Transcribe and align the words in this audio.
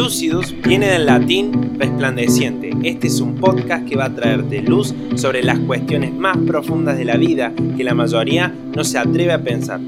Lucidus 0.00 0.54
viene 0.62 0.86
del 0.86 1.04
latín 1.04 1.78
resplandeciente. 1.78 2.70
Este 2.82 3.08
es 3.08 3.20
un 3.20 3.34
podcast 3.34 3.86
que 3.86 3.96
va 3.96 4.06
a 4.06 4.14
traerte 4.14 4.62
luz 4.62 4.94
sobre 5.14 5.42
las 5.42 5.58
cuestiones 5.58 6.14
más 6.14 6.38
profundas 6.38 6.96
de 6.96 7.04
la 7.04 7.18
vida 7.18 7.52
que 7.76 7.84
la 7.84 7.92
mayoría 7.92 8.48
no 8.74 8.82
se 8.82 8.96
atreve 8.96 9.30
a 9.30 9.44
pensar. 9.44 9.78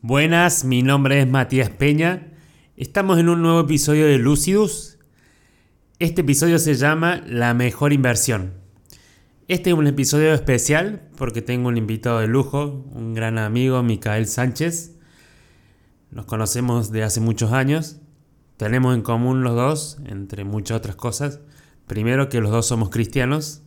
Buenas, 0.00 0.64
mi 0.64 0.82
nombre 0.82 1.20
es 1.20 1.28
Matías 1.28 1.70
Peña. 1.70 2.32
Estamos 2.76 3.20
en 3.20 3.28
un 3.28 3.42
nuevo 3.42 3.60
episodio 3.60 4.06
de 4.06 4.18
Lucidus. 4.18 4.98
Este 6.00 6.22
episodio 6.22 6.58
se 6.58 6.74
llama 6.74 7.22
La 7.28 7.54
mejor 7.54 7.92
inversión. 7.92 8.63
Este 9.46 9.68
es 9.68 9.76
un 9.76 9.86
episodio 9.86 10.32
especial 10.32 11.02
porque 11.18 11.42
tengo 11.42 11.68
un 11.68 11.76
invitado 11.76 12.20
de 12.20 12.26
lujo, 12.26 12.82
un 12.94 13.12
gran 13.12 13.36
amigo, 13.36 13.82
Micael 13.82 14.26
Sánchez. 14.26 14.92
Nos 16.10 16.24
conocemos 16.24 16.90
de 16.90 17.02
hace 17.02 17.20
muchos 17.20 17.52
años. 17.52 17.98
Tenemos 18.56 18.94
en 18.94 19.02
común 19.02 19.44
los 19.44 19.54
dos, 19.54 19.98
entre 20.06 20.44
muchas 20.44 20.78
otras 20.78 20.96
cosas. 20.96 21.40
Primero 21.86 22.30
que 22.30 22.40
los 22.40 22.50
dos 22.50 22.64
somos 22.64 22.88
cristianos. 22.88 23.60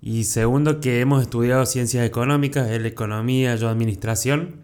Y 0.00 0.22
segundo 0.22 0.78
que 0.78 1.00
hemos 1.00 1.22
estudiado 1.22 1.66
ciencias 1.66 2.06
económicas, 2.06 2.70
él 2.70 2.86
economía, 2.86 3.56
yo 3.56 3.68
administración. 3.68 4.60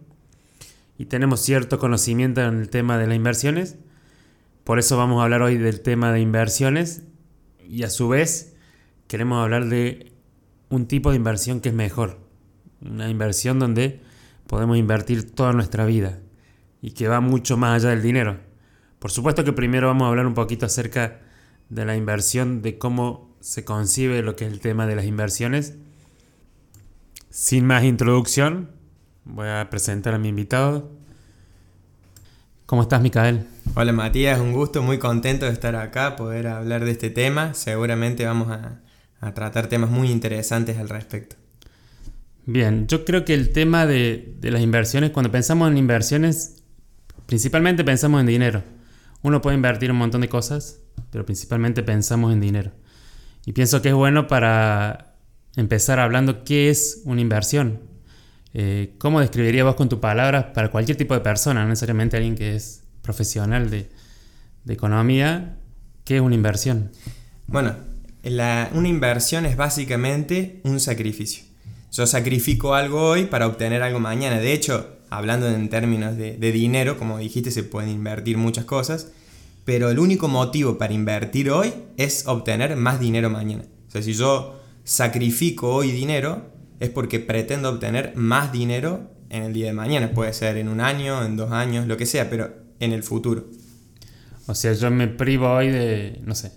Y 0.97 1.07
tenemos 1.07 1.41
cierto 1.41 1.81
conocimiento 1.81 2.41
en 2.41 2.61
el 2.61 2.69
tema 2.69 2.99
de 2.99 3.09
las 3.09 3.17
inversiones. 3.17 3.79
Por 4.63 4.79
eso 4.79 4.97
vamos 4.97 5.21
a 5.21 5.25
hablar 5.25 5.43
hoy 5.43 5.59
del 5.59 5.81
tema 5.81 6.13
de 6.13 6.21
inversiones. 6.21 7.03
Y 7.69 7.83
a 7.83 7.91
su 7.91 8.07
vez 8.07 8.52
queremos 9.13 9.43
hablar 9.43 9.67
de 9.67 10.11
un 10.71 10.87
tipo 10.87 11.11
de 11.11 11.17
inversión 11.17 11.61
que 11.61 11.69
es 11.69 11.75
mejor. 11.75 12.17
Una 12.81 13.11
inversión 13.11 13.59
donde 13.59 14.01
podemos 14.47 14.79
invertir 14.79 15.35
toda 15.35 15.53
nuestra 15.53 15.85
vida 15.85 16.21
y 16.81 16.93
que 16.93 17.09
va 17.09 17.21
mucho 17.21 17.59
más 17.59 17.77
allá 17.77 17.91
del 17.91 18.01
dinero. 18.01 18.39
Por 18.99 19.11
supuesto 19.11 19.45
que 19.45 19.53
primero 19.53 19.89
vamos 19.89 20.07
a 20.07 20.09
hablar 20.09 20.27
un 20.27 20.33
poquito 20.33 20.65
acerca 20.65 21.21
de 21.69 21.85
la 21.85 21.95
inversión, 21.95 22.63
de 22.63 22.79
cómo 22.79 23.37
se 23.41 23.67
concibe 23.67 24.23
lo 24.23 24.35
que 24.35 24.47
es 24.47 24.53
el 24.53 24.61
tema 24.61 24.87
de 24.87 24.97
las 24.97 25.05
inversiones. 25.05 25.75
Sin 27.29 27.67
más 27.67 27.85
introducción, 27.85 28.71
voy 29.27 29.49
a 29.49 29.69
presentar 29.69 30.15
a 30.15 30.19
mi 30.19 30.29
invitado. 30.29 30.91
¿Cómo 32.65 32.81
estás, 32.81 33.03
Micael? 33.03 33.47
Hola, 33.75 33.93
Matías, 33.93 34.41
un 34.41 34.55
gusto, 34.55 34.81
muy 34.81 34.99
contento 34.99 35.45
de 35.45 35.53
estar 35.53 35.77
acá, 35.77 36.17
poder 36.17 36.47
hablar 36.47 36.87
de 36.87 36.93
este 36.93 37.11
tema. 37.11 37.53
Seguramente 37.53 38.25
vamos 38.25 38.51
a, 38.51 38.82
a 39.23 39.33
tratar 39.33 39.69
temas 39.69 39.89
muy 39.89 40.11
interesantes 40.11 40.77
al 40.79 40.89
respecto. 40.89 41.37
Bien, 42.45 42.89
yo 42.89 43.05
creo 43.05 43.25
que 43.25 43.35
el 43.35 43.53
tema 43.53 43.87
de, 43.87 44.35
las 44.43 44.61
inversiones, 44.61 45.11
cuando 45.11 45.31
pensamos 45.31 45.71
en 45.71 45.79
inversiones, 45.79 46.57
principalmente 47.27 47.85
pensamos 47.85 48.21
en 48.21 48.27
dinero. 48.27 48.65
Uno 49.23 49.41
puede 49.41 49.55
invertir 49.55 49.93
un 49.93 49.99
montón 49.99 50.23
de 50.23 50.29
cosas, 50.29 50.81
pero 51.11 51.25
principalmente 51.25 51.85
pensamos 51.85 52.33
en 52.33 52.41
dinero. 52.41 52.73
Y 53.47 53.53
pienso 53.53 53.81
que 53.81 53.91
es 53.91 53.95
bueno 53.95 54.27
para 54.27 55.15
empezar 55.55 56.01
hablando 56.01 56.43
qué 56.43 56.69
es 56.69 57.03
una 57.05 57.21
inversión. 57.21 57.81
Eh, 58.55 58.97
¿Cómo 58.99 59.21
describirías 59.21 59.65
vos 59.65 59.77
con 59.77 59.89
tus 59.89 60.01
palabras 60.01 60.47
para 60.53 60.73
cualquier 60.73 60.99
tipo 60.99 61.15
de 61.15 61.21
persona, 61.21 61.63
no 61.63 61.69
necesariamente 61.69 62.17
alguien 62.17 62.35
que 62.35 62.57
es 62.57 62.83
profesional 63.03 63.71
de, 63.71 63.89
de 64.65 64.75
economía, 64.75 65.59
qué 66.05 66.17
es 66.17 66.23
una 66.23 66.35
inversión? 66.35 66.91
Bueno, 67.47 67.92
una 68.25 68.89
inversión 68.89 69.47
es 69.47 69.57
básicamente 69.57 70.61
un 70.65 70.81
sacrificio. 70.81 71.45
Yo 71.91 72.07
sacrifico 72.07 72.75
algo 72.75 73.03
hoy 73.03 73.27
para 73.27 73.47
obtener 73.47 73.83
algo 73.83 74.01
mañana. 74.01 74.39
De 74.39 74.53
hecho, 74.53 74.97
hablando 75.11 75.49
en 75.49 75.69
términos 75.69 76.17
de, 76.17 76.53
dinero, 76.53 76.97
como 76.97 77.19
dijiste, 77.19 77.51
se 77.51 77.65
pueden 77.65 77.91
invertir 77.91 78.39
muchas 78.39 78.65
cosas, 78.65 79.09
pero 79.65 79.91
el 79.91 79.99
único 79.99 80.29
motivo 80.29 80.79
para 80.79 80.95
invertir 80.95 81.51
hoy 81.51 81.73
es 81.99 82.27
obtener 82.27 82.77
más 82.77 82.99
dinero 82.99 83.29
mañana. 83.29 83.65
O 83.89 83.91
sea, 83.91 84.03
si 84.03 84.15
yo 84.15 84.59
sacrifico 84.85 85.75
hoy 85.75 85.93
dinero, 85.93 86.51
es 86.81 86.89
porque 86.89 87.21
pretendo 87.21 87.69
obtener 87.69 88.13
más 88.17 88.53
dinero 88.53 89.11
en 89.29 89.43
el 89.43 89.53
día 89.53 89.67
de 89.67 89.73
mañana. 89.75 90.13
Puede 90.13 90.33
ser 90.33 90.57
en 90.57 90.69
un 90.69 90.81
año, 90.81 91.25
en 91.25 91.37
dos 91.37 91.53
años, 91.53 91.87
lo 91.87 91.97
que 91.99 92.07
sea, 92.07 92.31
pero 92.31 92.55
en 92.81 92.93
el 92.93 93.03
futuro. 93.03 93.51
O 94.47 94.55
sea, 94.55 94.73
yo 94.73 94.91
me 94.91 95.09
privo 95.09 95.51
hoy 95.51 95.69
de, 95.69 96.21
no 96.25 96.35
sé, 96.35 96.53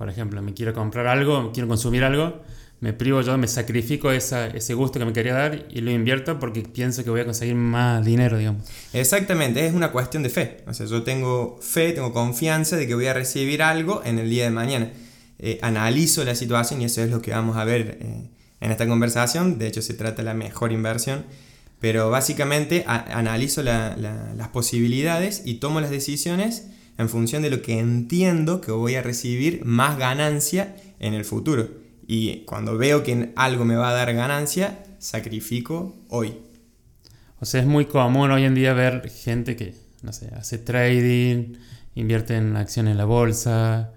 por 0.00 0.08
ejemplo, 0.08 0.40
me 0.40 0.54
quiero 0.54 0.72
comprar 0.72 1.06
algo, 1.06 1.52
quiero 1.52 1.68
consumir 1.68 2.04
algo, 2.04 2.40
me 2.80 2.94
privo 2.94 3.20
yo, 3.20 3.36
me 3.36 3.46
sacrifico 3.46 4.10
ese 4.10 4.72
gusto 4.72 4.98
que 4.98 5.04
me 5.04 5.12
quería 5.12 5.34
dar 5.34 5.66
y 5.68 5.82
lo 5.82 5.90
invierto 5.90 6.38
porque 6.38 6.62
pienso 6.62 7.04
que 7.04 7.10
voy 7.10 7.20
a 7.20 7.26
conseguir 7.26 7.54
más 7.54 8.02
dinero, 8.02 8.38
digamos. 8.38 8.62
Exactamente, 8.94 9.66
es 9.66 9.74
una 9.74 9.92
cuestión 9.92 10.22
de 10.22 10.30
fe. 10.30 10.64
O 10.66 10.72
sea, 10.72 10.86
yo 10.86 11.02
tengo 11.02 11.58
fe, 11.60 11.92
tengo 11.92 12.14
confianza 12.14 12.78
de 12.78 12.86
que 12.86 12.94
voy 12.94 13.08
a 13.08 13.12
recibir 13.12 13.62
algo 13.62 14.00
en 14.02 14.18
el 14.18 14.30
día 14.30 14.44
de 14.44 14.50
mañana. 14.50 14.90
Eh, 15.38 15.58
analizo 15.60 16.24
la 16.24 16.34
situación 16.34 16.80
y 16.80 16.86
eso 16.86 17.02
es 17.02 17.10
lo 17.10 17.20
que 17.20 17.32
vamos 17.32 17.58
a 17.58 17.64
ver 17.64 17.98
eh, 18.00 18.30
en 18.60 18.70
esta 18.70 18.88
conversación. 18.88 19.58
De 19.58 19.66
hecho, 19.66 19.82
se 19.82 19.92
trata 19.92 20.22
de 20.22 20.24
la 20.24 20.32
mejor 20.32 20.72
inversión. 20.72 21.26
Pero 21.78 22.08
básicamente 22.08 22.84
analizo 22.86 23.62
las 23.62 24.48
posibilidades 24.50 25.42
y 25.44 25.56
tomo 25.56 25.82
las 25.82 25.90
decisiones 25.90 26.68
en 27.00 27.08
función 27.08 27.42
de 27.42 27.48
lo 27.48 27.62
que 27.62 27.78
entiendo 27.78 28.60
que 28.60 28.72
voy 28.72 28.94
a 28.94 29.02
recibir 29.02 29.64
más 29.64 29.96
ganancia 29.96 30.76
en 30.98 31.14
el 31.14 31.24
futuro. 31.24 31.66
Y 32.06 32.44
cuando 32.44 32.76
veo 32.76 33.02
que 33.02 33.32
algo 33.36 33.64
me 33.64 33.74
va 33.74 33.88
a 33.88 33.94
dar 33.94 34.12
ganancia, 34.12 34.84
sacrifico 34.98 35.96
hoy. 36.08 36.34
O 37.40 37.46
sea, 37.46 37.62
es 37.62 37.66
muy 37.66 37.86
común 37.86 38.30
hoy 38.30 38.44
en 38.44 38.54
día 38.54 38.74
ver 38.74 39.08
gente 39.08 39.56
que, 39.56 39.74
no 40.02 40.12
sé, 40.12 40.28
hace 40.36 40.58
trading, 40.58 41.54
invierte 41.94 42.36
en 42.36 42.54
acciones 42.56 42.92
en 42.92 42.98
la 42.98 43.06
bolsa, 43.06 43.92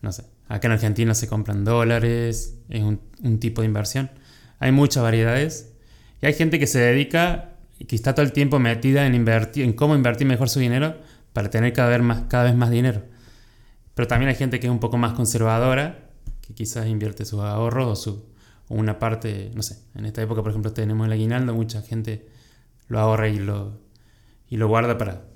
no 0.00 0.10
sé. 0.10 0.24
Acá 0.48 0.68
en 0.68 0.72
Argentina 0.72 1.14
se 1.14 1.28
compran 1.28 1.66
dólares, 1.66 2.54
es 2.70 2.82
un, 2.82 3.38
tipo 3.40 3.60
de 3.60 3.66
inversión. 3.66 4.10
Hay 4.58 4.72
muchas 4.72 5.02
variedades. 5.02 5.74
Y 6.22 6.26
hay 6.26 6.32
gente 6.32 6.58
que 6.58 6.66
se 6.66 6.78
dedica 6.78 7.50
y 7.78 7.84
que 7.84 7.94
está 7.94 8.14
todo 8.14 8.24
el 8.24 8.32
tiempo 8.32 8.58
metida 8.58 9.06
en 9.06 9.14
invertir, 9.14 9.64
en 9.64 9.74
cómo 9.74 9.94
invertir 9.94 10.26
mejor 10.26 10.48
su 10.48 10.60
dinero 10.60 10.96
para 11.38 11.50
tener 11.50 11.72
cada 11.72 11.90
vez 11.90 12.00
más, 12.00 12.22
cada 12.28 12.42
vez 12.42 12.56
más 12.56 12.68
dinero. 12.68 13.04
Pero 13.94 14.08
también 14.08 14.28
hay 14.28 14.34
gente 14.34 14.58
que 14.58 14.66
es 14.66 14.72
un 14.72 14.80
poco 14.80 14.98
más 14.98 15.12
conservadora, 15.12 16.10
que 16.44 16.52
quizás 16.52 16.88
invierte 16.88 17.24
sus 17.24 17.38
ahorros 17.42 17.86
o, 17.86 17.94
su, 17.94 18.26
una 18.66 18.98
parte, 18.98 19.52
no 19.54 19.62
sé, 19.62 19.78
en 19.94 20.04
esta 20.04 20.20
época 20.20 20.42
por 20.42 20.50
ejemplo 20.50 20.72
tenemos 20.72 21.06
el 21.06 21.12
aguinaldo, 21.12 21.54
mucha 21.54 21.80
gente 21.80 22.26
lo 22.88 22.98
ahorra 22.98 23.28
y 23.28 23.38
lo, 23.38 23.78
y 24.50 24.56
lo 24.56 24.66
guarda 24.66 24.98
para, 24.98 25.26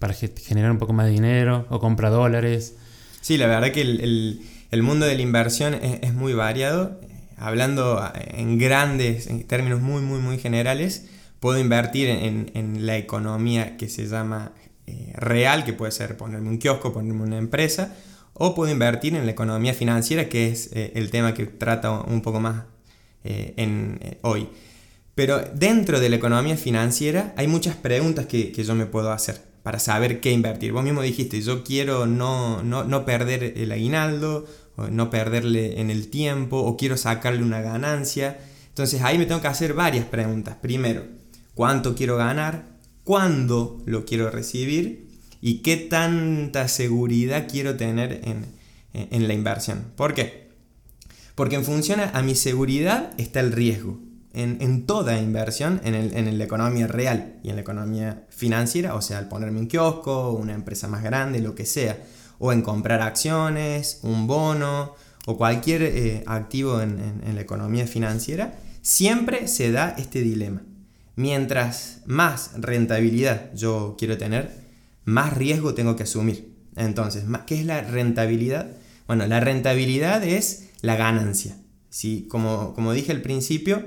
para 0.00 0.14
generar 0.14 0.72
un 0.72 0.78
poco 0.78 0.92
más 0.92 1.06
de 1.06 1.12
dinero 1.12 1.64
o 1.70 1.78
compra 1.78 2.10
dólares. 2.10 2.74
Sí, 3.20 3.38
la 3.38 3.46
verdad 3.46 3.70
que 3.70 3.82
el, 3.82 4.40
el, 4.72 4.82
mundo 4.82 5.06
de 5.06 5.14
la 5.14 5.22
inversión 5.22 5.74
es, 5.74 6.00
es, 6.02 6.12
muy 6.12 6.32
variado. 6.32 7.00
Hablando 7.36 8.02
en 8.16 8.58
grandes, 8.58 9.28
en 9.28 9.46
términos 9.46 9.80
muy, 9.80 10.02
muy, 10.02 10.18
muy 10.18 10.38
generales, 10.38 11.08
puedo 11.38 11.60
invertir 11.60 12.08
en, 12.08 12.50
en 12.54 12.84
la 12.84 12.96
economía 12.96 13.76
que 13.76 13.88
se 13.88 14.08
llama 14.08 14.50
eh, 14.86 15.12
real, 15.16 15.64
que 15.64 15.72
puede 15.72 15.90
ser 15.90 16.16
ponerme 16.16 16.48
un 16.48 16.58
kiosco, 16.58 16.92
ponerme 16.92 17.22
una 17.22 17.38
empresa, 17.38 17.96
o 18.34 18.54
puedo 18.54 18.70
invertir 18.70 19.16
en 19.16 19.24
la 19.26 19.32
economía 19.32 19.74
financiera, 19.74 20.28
que 20.28 20.48
es 20.48 20.70
eh, 20.72 20.92
el 20.94 21.10
tema 21.10 21.34
que 21.34 21.46
trata 21.46 21.90
un 21.90 22.22
poco 22.22 22.38
más 22.38 22.64
eh, 23.24 24.18
hoy. 24.22 24.48
Pero 25.16 25.40
dentro 25.54 25.98
de 25.98 26.08
la 26.08 26.16
economía 26.16 26.56
financiera 26.56 27.34
hay 27.36 27.48
muchas 27.48 27.74
preguntas 27.74 28.26
que, 28.26 28.52
que, 28.52 28.62
yo 28.62 28.74
me 28.74 28.86
puedo 28.86 29.10
hacer 29.10 29.40
para 29.62 29.80
saber 29.80 30.20
qué 30.20 30.30
invertir. 30.30 30.72
Vos 30.72 30.84
mismo 30.84 31.02
dijiste, 31.02 31.40
yo 31.40 31.64
quiero 31.64 32.06
no, 32.06 32.62
no, 32.62 32.84
no 32.84 33.04
perder 33.04 33.54
el 33.56 33.72
aguinaldo, 33.72 34.46
no 34.90 35.10
perderle 35.10 35.80
en 35.80 35.90
el 35.90 36.08
tiempo, 36.08 36.58
o 36.58 36.76
quiero 36.76 36.96
sacarle 36.96 37.42
una 37.42 37.62
ganancia. 37.62 38.38
Entonces 38.68 39.02
ahí 39.02 39.18
me 39.18 39.26
tengo 39.26 39.40
que 39.40 39.48
hacer 39.48 39.74
varias 39.74 40.04
preguntas. 40.04 40.56
Primero, 40.60 41.02
¿cuánto 41.54 41.96
quiero 41.96 42.16
ganar? 42.16 42.75
Cuándo 43.06 43.80
lo 43.86 44.04
quiero 44.04 44.30
recibir 44.30 45.08
y 45.40 45.62
qué 45.62 45.76
tanta 45.76 46.66
seguridad 46.66 47.46
quiero 47.48 47.76
tener 47.76 48.20
en, 48.24 49.28
la 49.28 49.32
inversión. 49.32 49.92
¿Por 49.94 50.12
qué? 50.12 50.48
Porque 51.36 51.54
en 51.54 51.64
función 51.64 52.00
a 52.00 52.22
mi 52.22 52.34
seguridad 52.34 53.12
está 53.16 53.38
el 53.40 53.52
riesgo. 53.52 54.00
En, 54.32 54.86
toda 54.86 55.18
inversión, 55.18 55.80
en, 55.84 56.36
la 56.36 56.44
economía 56.44 56.88
real 56.88 57.38
y 57.44 57.50
en 57.50 57.54
la 57.54 57.62
economía 57.62 58.26
financiera, 58.28 58.96
o 58.96 59.00
sea, 59.00 59.18
al 59.18 59.28
ponerme 59.28 59.60
un 59.60 59.68
kiosco, 59.68 60.32
una 60.32 60.54
empresa 60.54 60.88
más 60.88 61.04
grande, 61.04 61.40
lo 61.40 61.54
que 61.54 61.64
sea, 61.64 62.02
o 62.38 62.52
en 62.52 62.60
comprar 62.60 63.02
acciones, 63.02 64.00
un 64.02 64.26
bono 64.26 64.94
o 65.26 65.36
cualquier 65.38 65.82
eh, 65.82 66.24
activo 66.26 66.82
en 66.82 67.34
la 67.34 67.40
economía 67.40 67.86
financiera, 67.86 68.58
siempre 68.82 69.46
se 69.46 69.70
da 69.70 69.94
este 69.96 70.22
dilema 70.22 70.62
mientras 71.16 72.02
más 72.06 72.52
rentabilidad 72.56 73.52
yo 73.54 73.96
quiero 73.98 74.16
tener, 74.16 74.50
más 75.04 75.32
riesgo 75.34 75.74
tengo 75.74 75.96
que 75.96 76.04
asumir. 76.04 76.54
Entonces, 76.76 77.24
¿qué 77.46 77.58
es 77.58 77.66
la 77.66 77.80
rentabilidad? 77.80 78.68
Bueno, 79.06 79.26
la 79.26 79.40
rentabilidad 79.40 80.22
es 80.22 80.68
la 80.82 80.96
ganancia. 80.96 81.56
Como, 82.28 82.74
como 82.74 82.92
dije 82.92 83.12
al 83.12 83.22
principio, 83.22 83.82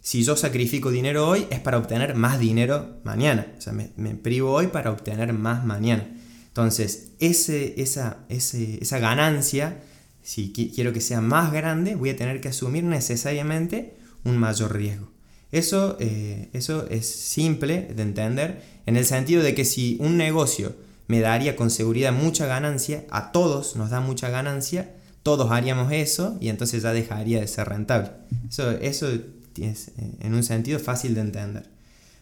Si 0.00 0.22
yo 0.22 0.36
sacrifico 0.36 0.92
dinero 0.92 1.28
hoy 1.28 1.48
es 1.50 1.58
para 1.58 1.78
obtener 1.78 2.14
más 2.14 2.38
dinero 2.38 3.00
mañana. 3.02 3.44
O 3.58 3.60
sea, 3.60 3.72
me, 3.72 4.14
privo 4.14 4.52
hoy 4.52 4.68
para 4.68 4.92
obtener 4.92 5.32
más 5.32 5.64
mañana. 5.64 6.06
Entonces, 6.46 7.08
ese, 7.18 7.74
esa, 7.82 8.18
esa 8.28 8.98
ganancia, 9.00 9.82
si 10.22 10.52
quiero 10.52 10.92
que 10.92 11.00
sea 11.00 11.20
más 11.20 11.52
grande, 11.52 11.96
voy 11.96 12.10
a 12.10 12.16
tener 12.16 12.40
que 12.40 12.50
asumir 12.50 12.84
necesariamente 12.84 13.96
un 14.22 14.38
mayor 14.38 14.76
riesgo. 14.76 15.15
Eso, 15.56 15.96
eh, 16.00 16.50
eso 16.52 16.86
es 16.90 17.06
simple 17.08 17.88
de 17.96 18.02
entender 18.02 18.62
en 18.84 18.98
el 18.98 19.06
sentido 19.06 19.42
de 19.42 19.54
que 19.54 19.64
si 19.64 19.96
un 20.00 20.18
negocio 20.18 20.76
me 21.06 21.20
daría 21.20 21.56
con 21.56 21.70
seguridad 21.70 22.12
mucha 22.12 22.44
ganancia, 22.44 23.06
a 23.08 23.32
todos 23.32 23.74
nos 23.74 23.88
da 23.88 24.00
mucha 24.00 24.28
ganancia, 24.28 24.94
todos 25.22 25.50
haríamos 25.50 25.90
eso 25.92 26.36
y 26.42 26.50
entonces 26.50 26.82
ya 26.82 26.92
dejaría 26.92 27.40
de 27.40 27.48
ser 27.48 27.70
rentable. 27.70 28.10
Eso, 28.50 28.70
eso 28.70 29.08
es 29.08 29.88
eh, 29.96 30.18
en 30.20 30.34
un 30.34 30.42
sentido 30.42 30.78
fácil 30.78 31.14
de 31.14 31.22
entender. 31.22 31.70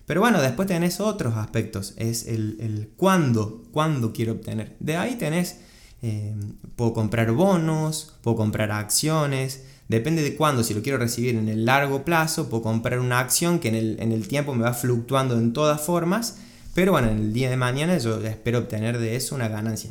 Pero 0.06 0.20
bueno, 0.20 0.40
después 0.40 0.68
tenés 0.68 1.00
otros 1.00 1.34
aspectos, 1.34 1.94
es 1.96 2.28
el, 2.28 2.58
el 2.60 2.92
cuándo, 2.96 3.64
cuándo 3.72 4.12
quiero 4.12 4.34
obtener. 4.34 4.76
De 4.78 4.96
ahí 4.96 5.16
tenés, 5.16 5.58
eh, 6.02 6.36
puedo 6.76 6.92
comprar 6.92 7.32
bonos, 7.32 8.14
puedo 8.22 8.36
comprar 8.36 8.70
acciones, 8.70 9.64
Depende 9.88 10.22
de 10.22 10.34
cuándo, 10.34 10.64
si 10.64 10.72
lo 10.72 10.82
quiero 10.82 10.98
recibir 10.98 11.36
en 11.36 11.48
el 11.48 11.66
largo 11.66 12.04
plazo, 12.04 12.48
puedo 12.48 12.62
comprar 12.62 13.00
una 13.00 13.18
acción 13.18 13.58
que 13.58 13.68
en 13.68 14.12
el, 14.12 14.28
tiempo 14.28 14.54
me 14.54 14.64
va 14.64 14.72
fluctuando 14.72 15.36
en 15.38 15.52
todas 15.52 15.80
formas, 15.80 16.38
pero 16.74 16.92
bueno, 16.92 17.10
en 17.10 17.18
el 17.18 17.32
día 17.34 17.50
de 17.50 17.56
mañana 17.56 17.98
yo 17.98 18.18
espero 18.24 18.60
obtener 18.60 18.98
de 18.98 19.16
eso 19.16 19.34
una 19.34 19.48
ganancia. 19.48 19.90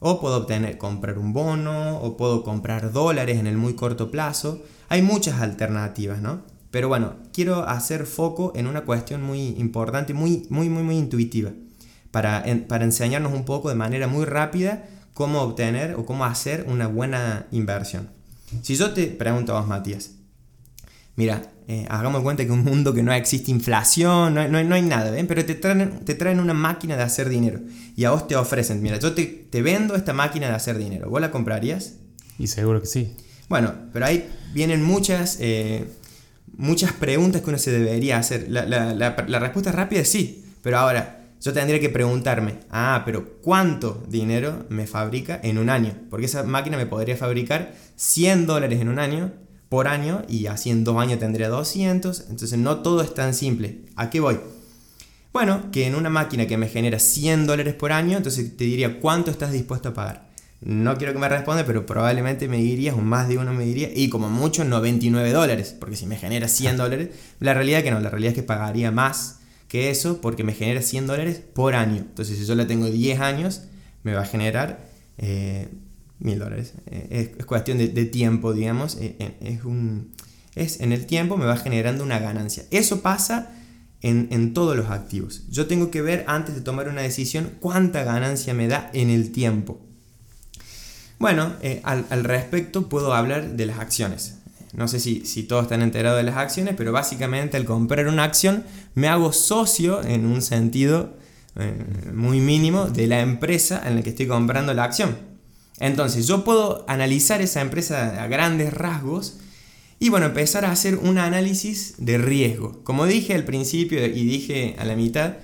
O 0.00 0.20
puedo 0.20 0.38
obtener, 0.38 0.76
comprar 0.76 1.18
un 1.18 1.32
bono, 1.32 1.98
o 1.98 2.16
puedo 2.16 2.42
comprar 2.42 2.92
dólares 2.92 3.38
en 3.38 3.46
el 3.46 3.56
muy 3.56 3.74
corto 3.74 4.10
plazo. 4.10 4.62
Hay 4.88 5.02
muchas 5.02 5.40
alternativas, 5.40 6.20
¿no? 6.20 6.42
Pero 6.70 6.88
bueno, 6.88 7.14
quiero 7.32 7.66
hacer 7.66 8.06
foco 8.06 8.52
en 8.54 8.66
una 8.66 8.82
cuestión 8.82 9.22
muy 9.22 9.48
importante, 9.58 10.14
muy, 10.14 10.46
muy, 10.50 10.68
muy, 10.68 10.82
muy 10.82 10.96
intuitiva, 10.96 11.52
para, 12.10 12.44
para 12.68 12.84
enseñarnos 12.84 13.32
un 13.32 13.44
poco 13.44 13.68
de 13.68 13.74
manera 13.74 14.06
muy 14.08 14.24
rápida 14.24 14.84
cómo 15.14 15.42
obtener 15.42 15.94
o 15.94 16.04
cómo 16.04 16.24
hacer 16.24 16.66
una 16.68 16.88
buena 16.88 17.46
inversión. 17.50 18.17
Si 18.62 18.76
yo 18.76 18.92
te 18.92 19.06
pregunto 19.06 19.56
a 19.56 19.60
vos, 19.60 19.68
Matías, 19.68 20.12
mira, 21.16 21.50
eh, 21.66 21.86
hagamos 21.90 22.22
cuenta 22.22 22.44
que 22.44 22.50
un 22.50 22.64
mundo 22.64 22.94
que 22.94 23.02
no 23.02 23.12
existe 23.12 23.50
inflación, 23.50 24.34
no, 24.34 24.48
no, 24.48 24.74
hay 24.74 24.82
nada, 24.82 25.10
¿ven? 25.10 25.26
pero 25.26 25.44
te 25.44 25.54
traen, 25.54 26.04
te 26.04 26.14
traen 26.14 26.40
una 26.40 26.54
máquina 26.54 26.96
de 26.96 27.02
hacer 27.02 27.28
dinero 27.28 27.60
y 27.96 28.04
a 28.04 28.10
vos 28.10 28.26
te 28.26 28.36
ofrecen, 28.36 28.80
mira, 28.82 28.98
yo 28.98 29.12
te, 29.12 29.24
te 29.26 29.60
vendo 29.62 29.94
esta 29.94 30.12
máquina 30.12 30.48
de 30.48 30.54
hacer 30.54 30.78
dinero, 30.78 31.10
¿vos 31.10 31.20
la 31.20 31.30
comprarías? 31.30 31.96
Y 32.38 32.46
seguro 32.46 32.80
que 32.80 32.86
sí. 32.86 33.16
Bueno, 33.48 33.74
pero 33.92 34.06
ahí 34.06 34.28
vienen 34.54 34.82
muchas, 34.82 35.38
eh, 35.40 35.84
muchas 36.56 36.92
preguntas 36.92 37.42
que 37.42 37.48
uno 37.48 37.58
se 37.58 37.70
debería 37.70 38.18
hacer. 38.18 38.46
La, 38.48 38.64
la, 38.64 38.94
la 38.94 39.38
respuesta 39.38 39.72
rápida 39.72 40.00
es 40.00 40.10
sí, 40.10 40.44
pero 40.62 40.78
ahora, 40.78 41.17
yo 41.40 41.52
tendría 41.52 41.80
que 41.80 41.88
preguntarme, 41.88 42.54
ah, 42.70 43.02
pero 43.04 43.38
¿cuánto 43.40 44.02
dinero 44.08 44.66
me 44.70 44.86
fabrica 44.86 45.40
en 45.42 45.58
un 45.58 45.70
año? 45.70 45.94
Porque 46.10 46.26
esa 46.26 46.42
máquina 46.42 46.76
me 46.76 46.86
podría 46.86 47.16
fabricar 47.16 47.74
100 47.96 48.46
dólares 48.46 48.80
en 48.80 48.88
un 48.88 48.98
año, 48.98 49.32
por 49.68 49.86
año, 49.86 50.22
y 50.28 50.46
así 50.46 50.70
en 50.70 50.82
dos 50.82 50.96
años 50.98 51.20
tendría 51.20 51.48
200. 51.48 52.26
Entonces 52.30 52.58
no 52.58 52.78
todo 52.78 53.02
es 53.02 53.14
tan 53.14 53.34
simple. 53.34 53.82
¿A 53.96 54.10
qué 54.10 54.20
voy? 54.20 54.40
Bueno, 55.32 55.70
que 55.70 55.86
en 55.86 55.94
una 55.94 56.10
máquina 56.10 56.46
que 56.46 56.56
me 56.56 56.68
genera 56.68 56.98
100 56.98 57.46
dólares 57.46 57.74
por 57.74 57.92
año, 57.92 58.16
entonces 58.16 58.56
te 58.56 58.64
diría, 58.64 58.98
¿cuánto 58.98 59.30
estás 59.30 59.52
dispuesto 59.52 59.90
a 59.90 59.94
pagar? 59.94 60.28
No 60.60 60.96
quiero 60.96 61.12
que 61.12 61.20
me 61.20 61.28
responda, 61.28 61.64
pero 61.64 61.86
probablemente 61.86 62.48
me 62.48 62.56
dirías, 62.56 62.96
o 62.96 62.98
más 62.98 63.28
de 63.28 63.38
uno 63.38 63.52
me 63.52 63.64
diría, 63.64 63.90
y 63.94 64.08
como 64.08 64.28
mucho 64.28 64.64
99 64.64 65.30
dólares, 65.30 65.76
porque 65.78 65.94
si 65.94 66.06
me 66.06 66.16
genera 66.16 66.48
100 66.48 66.76
dólares, 66.78 67.10
la 67.38 67.54
realidad 67.54 67.78
es 67.78 67.84
que 67.84 67.90
no, 67.92 68.00
la 68.00 68.10
realidad 68.10 68.32
es 68.32 68.34
que 68.34 68.42
pagaría 68.42 68.90
más 68.90 69.37
que 69.68 69.90
eso 69.90 70.20
porque 70.20 70.44
me 70.44 70.54
genera 70.54 70.82
100 70.82 71.06
dólares 71.06 71.40
por 71.54 71.74
año. 71.74 71.98
Entonces, 71.98 72.38
si 72.38 72.46
yo 72.46 72.54
la 72.54 72.66
tengo 72.66 72.86
10 72.86 73.20
años, 73.20 73.62
me 74.02 74.14
va 74.14 74.22
a 74.22 74.26
generar 74.26 74.88
eh, 75.18 75.68
1000 76.20 76.38
dólares. 76.38 76.72
Eh, 76.86 77.34
es, 77.38 77.46
cuestión 77.46 77.78
de, 77.78 78.04
tiempo, 78.06 78.52
digamos. 78.52 78.96
Eh, 78.96 79.16
eh, 79.18 79.36
es, 79.40 79.64
un, 79.64 80.12
es 80.54 80.80
en 80.80 80.92
el 80.92 81.06
tiempo 81.06 81.36
me 81.36 81.46
va 81.46 81.56
generando 81.56 82.02
una 82.04 82.18
ganancia. 82.18 82.64
Eso 82.70 83.02
pasa 83.02 83.52
en, 84.00 84.28
en, 84.30 84.54
todos 84.54 84.76
los 84.76 84.90
activos. 84.90 85.42
Yo 85.50 85.66
tengo 85.66 85.90
que 85.90 86.02
ver 86.02 86.24
antes 86.26 86.54
de 86.54 86.60
tomar 86.60 86.88
una 86.88 87.02
decisión 87.02 87.52
cuánta 87.60 88.04
ganancia 88.04 88.54
me 88.54 88.68
da 88.68 88.90
en 88.92 89.10
el 89.10 89.32
tiempo. 89.32 89.80
Bueno, 91.18 91.52
al, 91.82 92.06
al 92.10 92.22
respecto 92.22 92.88
puedo 92.88 93.12
hablar 93.12 93.56
de 93.56 93.66
las 93.66 93.80
acciones. 93.80 94.37
No 94.72 94.88
sé 94.88 95.00
si, 95.00 95.24
si, 95.24 95.44
todos 95.44 95.64
están 95.64 95.82
enterados 95.82 96.18
de 96.18 96.24
las 96.24 96.36
acciones, 96.36 96.74
pero 96.76 96.92
básicamente 96.92 97.56
al 97.56 97.64
comprar 97.64 98.06
una 98.06 98.24
acción 98.24 98.64
me 98.94 99.08
hago 99.08 99.32
socio 99.32 100.02
en 100.02 100.26
un 100.26 100.42
sentido 100.42 101.16
eh, 101.56 101.74
muy 102.14 102.40
mínimo 102.40 102.86
de 102.86 103.06
la 103.06 103.20
empresa 103.20 103.82
en 103.86 103.96
la 103.96 104.02
que 104.02 104.10
estoy 104.10 104.26
comprando 104.26 104.74
la 104.74 104.84
acción. 104.84 105.16
Entonces 105.80 106.26
yo 106.26 106.44
puedo 106.44 106.84
analizar 106.88 107.40
esa 107.40 107.60
empresa 107.60 108.22
a 108.22 108.26
grandes 108.28 108.72
rasgos 108.72 109.38
y 109.98 110.10
bueno, 110.10 110.26
empezar 110.26 110.64
a 110.64 110.70
hacer 110.70 110.96
un 110.96 111.18
análisis 111.18 111.94
de 111.98 112.18
riesgo. 112.18 112.84
Como 112.84 113.06
dije 113.06 113.34
al 113.34 113.44
principio 113.44 114.04
y 114.04 114.24
dije 114.24 114.76
a 114.78 114.84
la 114.84 114.94
mitad, 114.94 115.34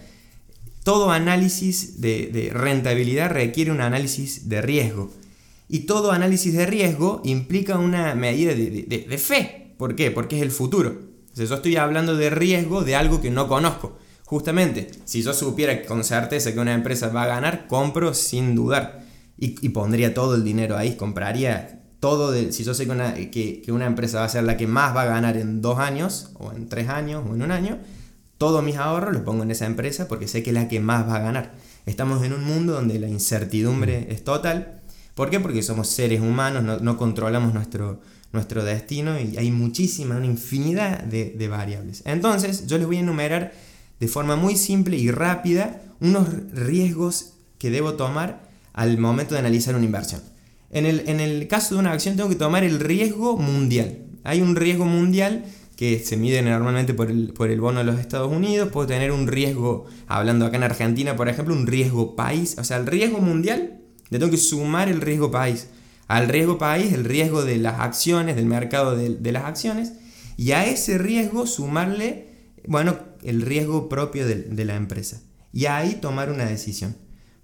todo 0.85 1.11
análisis 1.11 2.01
de 2.01 2.51
rentabilidad 2.53 3.31
requiere 3.31 3.71
un 3.71 3.81
análisis 3.81 4.49
de 4.49 4.61
riesgo. 4.61 5.11
Y 5.75 5.87
todo 5.87 6.13
análisis 6.13 6.55
de 6.55 6.67
riesgo 6.67 7.21
implica 7.25 7.79
una 7.79 8.15
medida 8.15 8.55
de, 8.55 9.19
fe. 9.19 9.75
¿Por 9.77 9.97
qué? 9.97 10.13
Porque 10.13 10.37
es 10.37 10.43
el 10.43 10.53
futuro. 10.53 11.01
yo 11.35 11.53
estoy 11.53 11.75
hablando 11.75 12.17
de 12.17 12.31
riesgo 12.31 12.85
de 12.85 12.95
algo 12.95 13.21
que 13.21 13.33
no 13.33 13.49
conozco. 13.49 13.99
Justamente, 14.25 14.93
si 15.05 15.23
yo 15.23 15.35
supiera 15.35 15.85
con 15.85 16.05
certeza 16.05 16.53
que 16.53 16.61
una 16.61 16.75
empresa 16.75 17.09
va 17.09 17.25
a 17.25 17.27
ganar, 17.27 17.67
compro 17.67 18.15
sin 18.15 18.55
dudar. 18.55 19.05
Y, 19.37 19.69
pondría 19.71 20.15
todo 20.15 20.37
el 20.37 20.45
dinero 20.45 20.77
ahí, 20.77 20.95
compraría 20.95 21.83
todo. 21.99 22.31
De, 22.31 22.53
si 22.53 22.63
yo 22.63 22.73
sé 22.73 22.85
que 22.85 22.93
una, 22.93 23.15
que, 23.15 23.61
que 23.61 23.73
una 23.73 23.87
empresa 23.87 24.21
va 24.21 24.27
a 24.27 24.29
ser 24.29 24.45
la 24.45 24.57
que 24.57 24.69
más 24.69 24.95
va 24.95 25.03
a 25.03 25.07
ganar 25.07 25.37
en 25.37 25.61
dos 25.61 25.81
años, 25.81 26.31
o 26.35 26.53
en 26.53 26.69
tres 26.69 26.89
años, 26.89 27.25
o 27.29 27.35
en 27.35 27.43
un 27.43 27.51
año, 27.51 27.81
todos 28.39 28.63
mis 28.63 28.77
ahorros 28.77 29.13
los 29.13 29.23
pongo 29.23 29.43
en 29.43 29.51
esa 29.51 29.67
empresa 29.67 30.07
porque 30.07 30.29
sé 30.29 30.45
que 30.45 30.51
es 30.51 30.55
la 30.55 30.69
que 30.69 30.79
más 30.79 31.09
va 31.09 31.17
a 31.17 31.21
ganar. 31.21 31.55
Estamos 31.85 32.23
en 32.23 32.33
un 32.33 32.45
mundo 32.45 32.75
donde 32.75 33.01
la 33.01 33.09
incertidumbre 33.09 34.07
es 34.11 34.23
total 34.23 34.84
¿Por 35.15 35.31
qué? 35.31 35.39
Porque 35.39 35.63
somos 35.63 35.89
seres 35.89 36.21
humanos, 36.21 36.83
no, 36.83 36.97
controlamos 36.97 37.55
nuestro, 37.55 38.01
nuestro 38.33 38.65
destino 38.65 39.19
y 39.19 39.37
hay 39.37 39.51
muchísima, 39.53 40.17
una 40.17 40.27
infinidad 40.27 41.05
de, 41.05 41.49
variables. 41.49 42.03
Entonces, 42.05 42.67
yo 42.67 42.79
les 42.79 42.87
voy 42.87 42.97
a 42.97 43.01
enumerar 43.01 43.53
de 44.01 44.09
forma 44.09 44.35
muy 44.35 44.57
simple 44.57 44.97
y 44.97 45.11
rápida 45.13 45.81
unos 46.01 46.29
riesgos 46.53 47.35
que 47.59 47.71
debo 47.71 47.95
tomar 47.95 48.49
al 48.73 48.99
momento 48.99 49.35
de 49.35 49.41
analizar 49.41 49.77
una 49.77 49.85
inversión. 49.85 50.21
En 50.71 50.85
el, 50.85 51.09
en 51.09 51.21
el 51.21 51.47
caso 51.47 51.75
de 51.75 51.81
una 51.81 51.93
acción 51.93 52.17
tengo 52.17 52.29
que 52.29 52.35
tomar 52.35 52.65
el 52.65 52.81
riesgo 52.81 53.37
mundial. 53.37 53.99
Hay 54.25 54.41
un 54.41 54.57
riesgo 54.57 54.85
mundial 54.85 55.45
que 55.77 56.01
se 56.01 56.17
mide 56.17 56.43
normalmente 56.43 56.93
por 56.93 57.09
el, 57.09 57.33
por 57.33 57.51
el, 57.51 57.61
bono 57.61 57.79
de 57.79 57.85
los 57.85 58.01
Estados 58.01 58.33
Unidos. 58.33 58.71
Puedo 58.73 58.89
tener 58.89 59.13
un 59.13 59.29
riesgo, 59.29 59.87
hablando 60.09 60.47
acá 60.47 60.57
en 60.57 60.65
Argentina, 60.65 61.15
por 61.15 61.29
ejemplo, 61.29 61.55
un 61.55 61.69
riesgo 61.69 62.17
país. 62.17 62.57
O 62.59 62.65
sea, 62.65 62.79
el 62.79 62.87
riesgo 62.87 63.19
mundial 63.19 63.84
le 64.15 64.21
tengo 64.21 64.31
que 64.31 64.37
sumar 64.37 64.89
el 64.89 65.01
riesgo 65.01 65.33
país. 65.33 65.67
Al 66.07 66.29
riesgo 66.29 66.57
país, 66.57 66.93
el 66.93 67.05
riesgo 67.05 67.43
de 67.43 67.57
las 67.57 67.81
acciones, 67.81 68.37
del 68.37 68.47
mercado 68.47 68.95
de, 68.97 69.33
las 69.33 69.45
acciones, 69.45 69.93
y 70.37 70.53
a 70.53 70.65
ese 70.67 70.99
riesgo 70.99 71.49
sumarle, 71.49 72.29
bueno, 72.69 72.97
el 73.25 73.43
riesgo 73.43 73.89
propio 73.89 74.25
de, 74.25 74.65
la 74.65 74.77
empresa. 74.77 75.21
Y 75.53 75.67
ahí 75.67 75.99
tomar 76.01 76.31
una 76.31 76.45
decisión. 76.45 76.95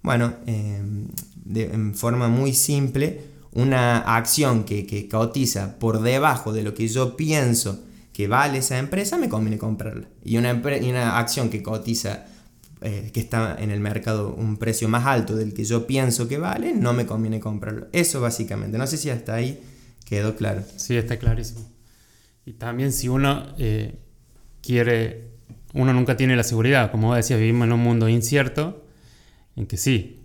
Bueno, 0.01 0.33
em, 0.45 1.09
de, 1.43 1.65
en 1.73 1.93
forma 1.93 2.29
muy 2.29 2.53
simple, 2.53 3.19
una 3.51 3.97
acción 3.97 4.63
que, 4.63 4.85
que 4.85 5.09
cotiza 5.09 5.77
por 5.77 6.01
debajo 6.01 6.53
de 6.53 6.63
lo 6.63 6.73
que 6.73 6.87
yo 6.87 7.17
pienso 7.17 7.83
que 8.13 8.29
vale 8.29 8.59
esa 8.59 8.77
empresa, 8.77 9.17
me 9.17 9.27
conviene 9.27 9.57
comprarla. 9.57 10.07
Y 10.23 10.37
una, 10.37 10.53
y 10.81 10.89
una 10.89 11.19
acción 11.19 11.49
que 11.49 11.61
cotiza 11.61 12.27
eh, 12.83 13.11
que 13.13 13.19
está 13.19 13.57
en 13.59 13.69
el 13.69 13.79
mercado 13.79 14.33
un 14.33 14.57
precio 14.57 14.89
más 14.89 15.05
alto 15.05 15.35
del 15.35 15.53
que 15.53 15.63
yo 15.63 15.85
pienso 15.85 16.27
que 16.27 16.39
vale, 16.39 16.73
no 16.73 16.93
me 16.93 17.05
conviene 17.05 17.39
comprarlo. 17.39 17.87
Eso 17.91 18.21
básicamente. 18.21 18.79
No 18.79 18.87
sé 18.87 18.97
si 18.97 19.11
hasta 19.11 19.35
ahí 19.35 19.61
quedó 20.03 20.35
claro. 20.35 20.63
Sí, 20.77 20.97
está 20.97 21.17
clarísimo. 21.17 21.69
Y 22.43 22.53
también 22.53 22.91
si 22.91 23.07
uno 23.07 23.53
eh, 23.59 23.99
quiere, 24.61 25.29
uno 25.73 25.93
nunca 25.93 26.17
tiene 26.17 26.35
la 26.35 26.43
seguridad, 26.43 26.89
como 26.89 27.09
vos 27.09 27.17
decías, 27.17 27.39
vivimos 27.39 27.67
en 27.67 27.73
un 27.73 27.81
mundo 27.81 28.09
incierto, 28.09 28.83
en 29.55 29.67
que 29.67 29.77
sí, 29.77 30.19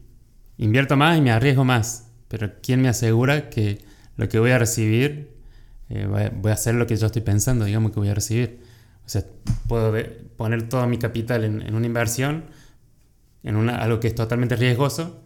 invierto 0.56 0.96
más 0.96 1.18
y 1.18 1.20
me 1.20 1.32
arriesgo 1.32 1.64
más, 1.64 2.08
pero 2.28 2.52
¿quién 2.62 2.80
me 2.80 2.88
asegura 2.88 3.50
que 3.50 3.84
lo 4.16 4.30
que 4.30 4.38
voy 4.38 4.52
a 4.52 4.58
recibir, 4.58 5.30
eh, 5.90 6.06
voy 6.06 6.50
a 6.50 6.54
hacer 6.54 6.74
lo 6.74 6.86
que 6.86 6.96
yo 6.96 7.06
estoy 7.06 7.20
pensando, 7.20 7.66
digamos 7.66 7.92
que 7.92 8.00
voy 8.00 8.08
a 8.08 8.14
recibir? 8.14 8.60
O 9.06 9.08
sea, 9.08 9.24
puedo 9.68 9.94
poner 10.36 10.68
todo 10.68 10.86
mi 10.86 10.98
capital 10.98 11.44
en, 11.44 11.74
una 11.74 11.86
inversión, 11.86 12.44
en 13.44 13.56
una, 13.56 13.76
algo 13.76 14.00
que 14.00 14.08
es 14.08 14.14
totalmente 14.14 14.56
riesgoso, 14.56 15.22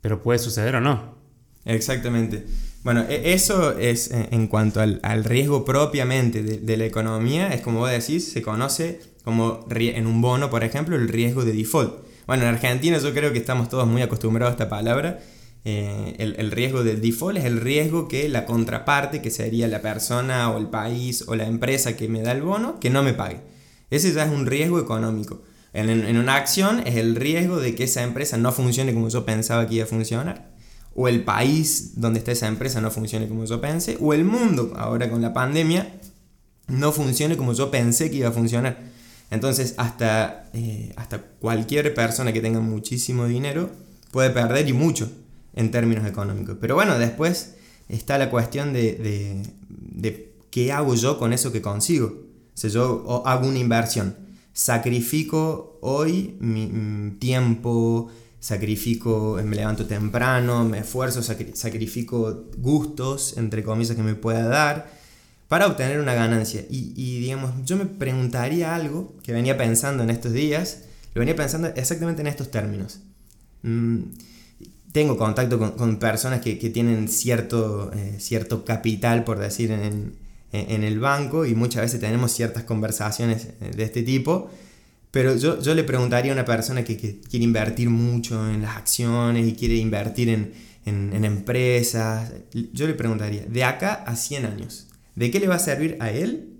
pero 0.00 0.22
puede 0.22 0.38
suceder 0.38 0.76
o 0.76 0.80
no. 0.80 1.16
Exactamente. 1.64 2.46
Bueno, 2.84 3.04
e, 3.08 3.32
eso 3.34 3.76
es 3.76 4.12
eh, 4.12 4.28
en 4.30 4.46
cuanto 4.46 4.80
al, 4.80 5.24
riesgo 5.24 5.64
propiamente 5.64 6.42
de, 6.42 6.76
la 6.76 6.84
economía, 6.86 7.48
es 7.48 7.60
como 7.60 7.80
vos 7.80 7.90
decís, 7.90 8.30
se 8.30 8.40
conoce 8.40 9.00
como 9.24 9.66
en 9.68 10.06
un 10.06 10.22
bono, 10.22 10.48
por 10.48 10.62
ejemplo, 10.62 10.94
el 10.94 11.08
riesgo 11.08 11.44
de 11.44 11.52
default. 11.52 12.06
Bueno, 12.26 12.44
en 12.44 12.50
Argentina 12.50 12.98
yo 12.98 13.12
creo 13.12 13.32
que 13.32 13.38
estamos 13.38 13.68
todos 13.68 13.86
muy 13.86 14.00
acostumbrados 14.02 14.52
a 14.52 14.54
esta 14.54 14.68
palabra. 14.68 15.18
Eh, 15.64 16.14
el, 16.18 16.50
riesgo 16.50 16.82
de 16.82 16.96
default 16.96 17.38
es 17.38 17.44
el 17.44 17.60
riesgo 17.60 18.08
que 18.08 18.28
la 18.28 18.46
contraparte, 18.46 19.20
que 19.20 19.30
sería 19.30 19.68
la 19.68 19.82
persona 19.82 20.50
o 20.50 20.58
el 20.58 20.68
país 20.68 21.24
o 21.26 21.34
la 21.34 21.46
empresa 21.46 21.96
que 21.96 22.08
me 22.08 22.22
da 22.22 22.32
el 22.32 22.42
bono, 22.42 22.80
que 22.80 22.90
no 22.90 23.02
me 23.02 23.12
pague. 23.12 23.40
Ese 23.90 24.12
ya 24.12 24.24
es 24.24 24.30
un 24.30 24.46
riesgo 24.46 24.78
económico. 24.78 25.42
En, 25.72 25.90
en 25.90 26.16
una 26.16 26.36
acción 26.36 26.82
es 26.86 26.96
el 26.96 27.16
riesgo 27.16 27.60
de 27.60 27.74
que 27.74 27.84
esa 27.84 28.02
empresa 28.02 28.38
no 28.38 28.52
funcione 28.52 28.94
como 28.94 29.08
yo 29.08 29.24
pensaba 29.24 29.66
que 29.66 29.76
iba 29.76 29.84
a 29.84 29.88
funcionar 29.88 30.58
o 31.00 31.06
el 31.06 31.22
país 31.22 31.92
donde 31.94 32.18
está 32.18 32.32
esa 32.32 32.48
empresa 32.48 32.80
no 32.80 32.90
funcione 32.90 33.28
como 33.28 33.44
yo 33.44 33.60
pensé, 33.60 33.96
o 34.00 34.14
el 34.14 34.24
mundo 34.24 34.72
ahora 34.76 35.08
con 35.08 35.22
la 35.22 35.32
pandemia 35.32 35.92
no 36.66 36.90
funcione 36.90 37.36
como 37.36 37.52
yo 37.52 37.70
pensé 37.70 38.10
que 38.10 38.16
iba 38.16 38.30
a 38.30 38.32
funcionar. 38.32 38.78
Entonces 39.30 39.74
hasta, 39.76 40.50
eh, 40.54 40.92
hasta 40.96 41.22
cualquier 41.22 41.94
persona 41.94 42.32
que 42.32 42.40
tenga 42.40 42.58
muchísimo 42.58 43.26
dinero 43.26 43.70
puede 44.10 44.30
perder 44.30 44.68
y 44.68 44.72
mucho 44.72 45.08
en 45.58 45.72
términos 45.72 46.06
económicos. 46.06 46.56
Pero 46.60 46.76
bueno, 46.76 46.98
después 46.98 47.56
está 47.88 48.16
la 48.16 48.30
cuestión 48.30 48.72
de, 48.72 49.44
de, 49.68 50.34
qué 50.50 50.72
hago 50.72 50.94
yo 50.94 51.18
con 51.18 51.32
eso 51.32 51.50
que 51.52 51.60
consigo. 51.60 52.06
O 52.06 52.56
sea, 52.60 52.70
yo 52.70 53.22
hago 53.26 53.48
una 53.48 53.58
inversión, 53.58 54.14
sacrifico 54.52 55.78
hoy 55.82 56.36
mi 56.40 57.16
tiempo, 57.18 58.08
sacrifico, 58.38 59.38
me 59.44 59.56
levanto 59.56 59.86
temprano, 59.86 60.64
me 60.64 60.78
esfuerzo, 60.78 61.22
sacrifico 61.22 62.44
gustos, 62.56 63.36
entre 63.36 63.64
comillas, 63.64 63.96
que 63.96 64.02
me 64.02 64.14
pueda 64.14 64.46
dar 64.46 64.92
para 65.48 65.66
obtener 65.66 65.98
una 65.98 66.14
ganancia. 66.14 66.64
Y, 66.70 67.20
digamos, 67.20 67.50
yo 67.64 67.76
me 67.76 67.86
preguntaría 67.86 68.76
algo 68.76 69.16
que 69.24 69.32
venía 69.32 69.58
pensando 69.58 70.04
en 70.04 70.10
estos 70.10 70.32
días, 70.32 70.82
lo 71.14 71.20
venía 71.20 71.34
pensando 71.34 71.68
exactamente 71.74 72.20
en 72.20 72.28
estos 72.28 72.50
términos. 72.50 73.00
Mm, 73.62 74.02
tengo 74.92 75.16
contacto 75.16 75.58
con, 75.58 75.98
personas 75.98 76.40
que, 76.40 76.54
tienen 76.56 77.08
cierto, 77.08 77.92
eh, 77.94 78.16
cierto 78.18 78.64
capital, 78.64 79.24
por 79.24 79.38
decir, 79.38 79.70
en, 79.70 80.14
en 80.52 80.84
el 80.84 80.98
banco 80.98 81.44
y 81.44 81.54
muchas 81.54 81.82
veces 81.82 82.00
tenemos 82.00 82.32
ciertas 82.32 82.64
conversaciones 82.64 83.48
eh, 83.60 83.70
de 83.76 83.84
este 83.84 84.02
tipo 84.02 84.50
pero 85.10 85.34
yo, 85.36 85.60
yo 85.60 85.74
le 85.74 85.84
preguntaría 85.84 86.32
a 86.32 86.34
una 86.34 86.44
persona 86.44 86.84
que, 86.84 86.96
quiere 86.96 87.44
invertir 87.44 87.88
mucho 87.88 88.48
en 88.50 88.62
las 88.62 88.76
acciones 88.76 89.46
y 89.46 89.54
quiere 89.54 89.76
invertir 89.76 90.28
en, 90.28 90.52
en, 90.84 91.24
empresas, 91.24 92.32
yo 92.72 92.86
le 92.86 92.94
preguntaría, 92.94 93.44
de 93.46 93.64
acá 93.64 93.94
a 94.06 94.16
100 94.16 94.46
años, 94.46 94.88
¿de 95.14 95.30
qué 95.30 95.40
le 95.40 95.48
va 95.48 95.56
a 95.56 95.60
servir 95.60 95.96
a 96.00 96.10
él 96.10 96.50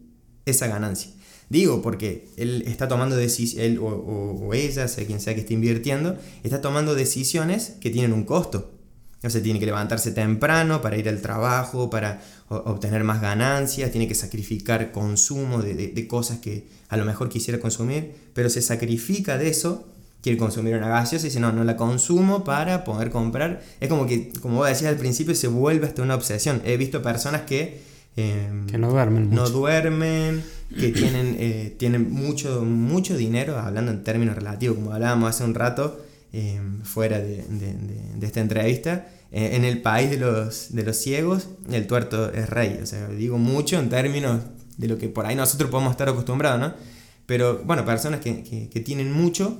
esa 0.46 0.66
ganancia? 0.66 1.12
Digo, 1.50 1.80
porque 1.80 2.28
él 2.36 2.64
está 2.66 2.88
tomando 2.88 3.16
decisiones, 3.16 3.70
él 3.70 3.78
o, 3.78 3.86
o, 3.86 4.54
ella, 4.54 4.86
sea 4.86 5.06
quien 5.06 5.20
sea 5.20 5.34
que 5.34 5.40
esté 5.40 5.54
invirtiendo, 5.54 6.16
está 6.42 6.60
tomando 6.60 6.94
decisiones 6.94 7.74
que 7.80 7.90
tienen 7.90 8.12
un 8.12 8.24
costo. 8.24 8.72
O 9.22 9.30
sea, 9.30 9.42
tiene 9.42 9.58
que 9.58 9.66
levantarse 9.66 10.12
temprano 10.12 10.80
para 10.80 10.96
ir 10.96 11.08
al 11.08 11.20
trabajo, 11.20 11.90
para 11.90 12.20
obtener 12.48 13.02
más 13.02 13.20
ganancias, 13.20 13.90
tiene 13.90 14.06
que 14.06 14.14
sacrificar 14.14 14.92
consumo 14.92 15.60
de, 15.60 15.74
de, 15.74 16.06
cosas 16.06 16.38
que 16.38 16.68
a 16.88 16.96
lo 16.96 17.04
mejor 17.04 17.28
quisiera 17.28 17.58
consumir, 17.58 18.12
pero 18.32 18.48
se 18.48 18.62
sacrifica 18.62 19.36
de 19.36 19.48
eso, 19.48 19.88
quiere 20.22 20.38
consumir 20.38 20.76
una 20.76 20.88
gaseosa 20.88 21.26
y 21.26 21.30
dice, 21.30 21.40
no, 21.40 21.50
no 21.50 21.64
la 21.64 21.76
consumo 21.76 22.44
para 22.44 22.84
poder 22.84 23.10
comprar. 23.10 23.62
Es 23.80 23.88
como 23.88 24.06
que, 24.06 24.30
como 24.40 24.58
vos 24.58 24.68
decías 24.68 24.92
al 24.92 24.98
principio, 24.98 25.34
se 25.34 25.48
vuelve 25.48 25.86
hasta 25.86 26.02
una 26.02 26.14
obsesión. 26.14 26.60
He 26.64 26.76
visto 26.76 27.02
personas 27.02 27.42
que... 27.42 27.97
Em, 28.20 28.66
que 28.66 28.78
no 28.78 28.90
duermen. 28.90 29.30
No 29.30 29.48
duermen, 29.48 30.42
que 30.78 30.88
tienen, 30.92 31.36
eh, 31.38 31.74
tienen 31.78 32.10
mucho, 32.10 32.64
mucho 32.64 33.16
dinero, 33.16 33.58
hablando 33.58 33.90
en 33.90 34.04
términos 34.04 34.34
relativos, 34.36 34.76
como 34.76 34.92
hablábamos 34.92 35.30
hace 35.30 35.44
un 35.44 35.54
rato, 35.54 35.98
Em, 36.30 36.82
fuera 36.82 37.18
de, 37.20 37.42
esta 38.20 38.40
entrevista. 38.40 39.08
Eh, 39.32 39.50
en 39.54 39.64
el 39.64 39.80
país 39.80 40.10
de 40.10 40.18
los, 40.18 40.74
de 40.74 40.82
los 40.82 40.96
ciegos, 40.96 41.48
el 41.70 41.86
tuerto 41.86 42.30
es 42.32 42.50
rey. 42.50 42.78
O 42.82 42.86
sea, 42.86 43.08
digo 43.08 43.38
mucho 43.38 43.78
en 43.78 43.88
términos 43.88 44.42
de 44.76 44.88
lo 44.88 44.98
que 44.98 45.08
por 45.08 45.24
ahí 45.24 45.34
nosotros 45.34 45.70
podemos 45.70 45.92
estar 45.92 46.08
acostumbrados, 46.08 46.60
¿no? 46.60 46.74
Pero 47.24 47.62
bueno, 47.64 47.84
personas 47.84 48.20
que, 48.20 48.32
tienen 48.84 49.10
mucho, 49.12 49.58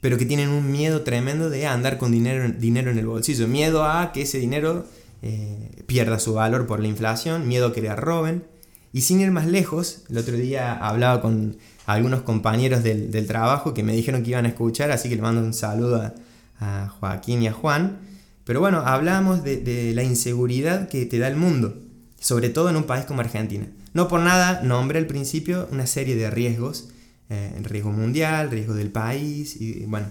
pero 0.00 0.18
que 0.18 0.24
tienen 0.24 0.48
un 0.50 0.70
miedo 0.70 1.02
tremendo 1.02 1.50
de 1.50 1.66
andar 1.66 1.98
con 1.98 2.12
dinero, 2.12 2.48
dinero 2.56 2.90
en 2.90 2.98
el 2.98 3.06
bolsillo. 3.06 3.48
Miedo 3.48 3.84
a 3.84 4.12
que 4.12 4.22
ese 4.22 4.38
dinero 4.38 4.86
eh, 5.22 5.82
pierda 5.86 6.18
su 6.18 6.34
valor 6.34 6.66
por 6.66 6.80
la 6.80 6.88
inflación, 6.88 7.46
miedo 7.46 7.72
que 7.72 7.82
le 7.82 7.94
roben. 7.94 8.44
Y 8.92 9.02
sin 9.02 9.20
ir 9.20 9.30
más 9.30 9.46
lejos, 9.46 10.02
el 10.08 10.18
otro 10.18 10.36
día 10.36 10.74
hablaba 10.74 11.20
con 11.20 11.56
algunos 11.86 12.22
compañeros 12.22 12.82
del, 12.82 13.26
trabajo 13.26 13.74
que 13.74 13.82
me 13.82 13.94
dijeron 13.94 14.22
que 14.22 14.30
iban 14.30 14.46
a 14.46 14.48
escuchar, 14.48 14.90
así 14.90 15.08
que 15.08 15.16
le 15.16 15.22
mando 15.22 15.40
un 15.40 15.54
saludo 15.54 16.12
a, 16.60 16.88
Joaquín 16.98 17.42
y 17.42 17.46
a 17.46 17.52
Juan. 17.52 17.98
Pero 18.44 18.60
bueno, 18.60 18.80
hablamos 18.80 19.44
de, 19.44 19.92
la 19.94 20.02
inseguridad 20.02 20.88
que 20.88 21.06
te 21.06 21.18
da 21.18 21.28
el 21.28 21.36
mundo, 21.36 21.78
sobre 22.18 22.50
todo 22.50 22.68
en 22.68 22.76
un 22.76 22.84
país 22.84 23.04
como 23.06 23.20
Argentina. 23.20 23.66
No 23.94 24.08
por 24.08 24.20
nada 24.20 24.62
nombré 24.62 24.98
al 24.98 25.06
principio 25.06 25.68
una 25.72 25.86
serie 25.86 26.16
de 26.16 26.30
riesgos, 26.30 26.90
eh, 27.28 27.54
el 27.56 27.64
riesgo 27.64 27.92
mundial, 27.92 28.50
riesgo 28.50 28.74
del 28.74 28.90
país, 28.90 29.56
y 29.60 29.84
bueno, 29.86 30.10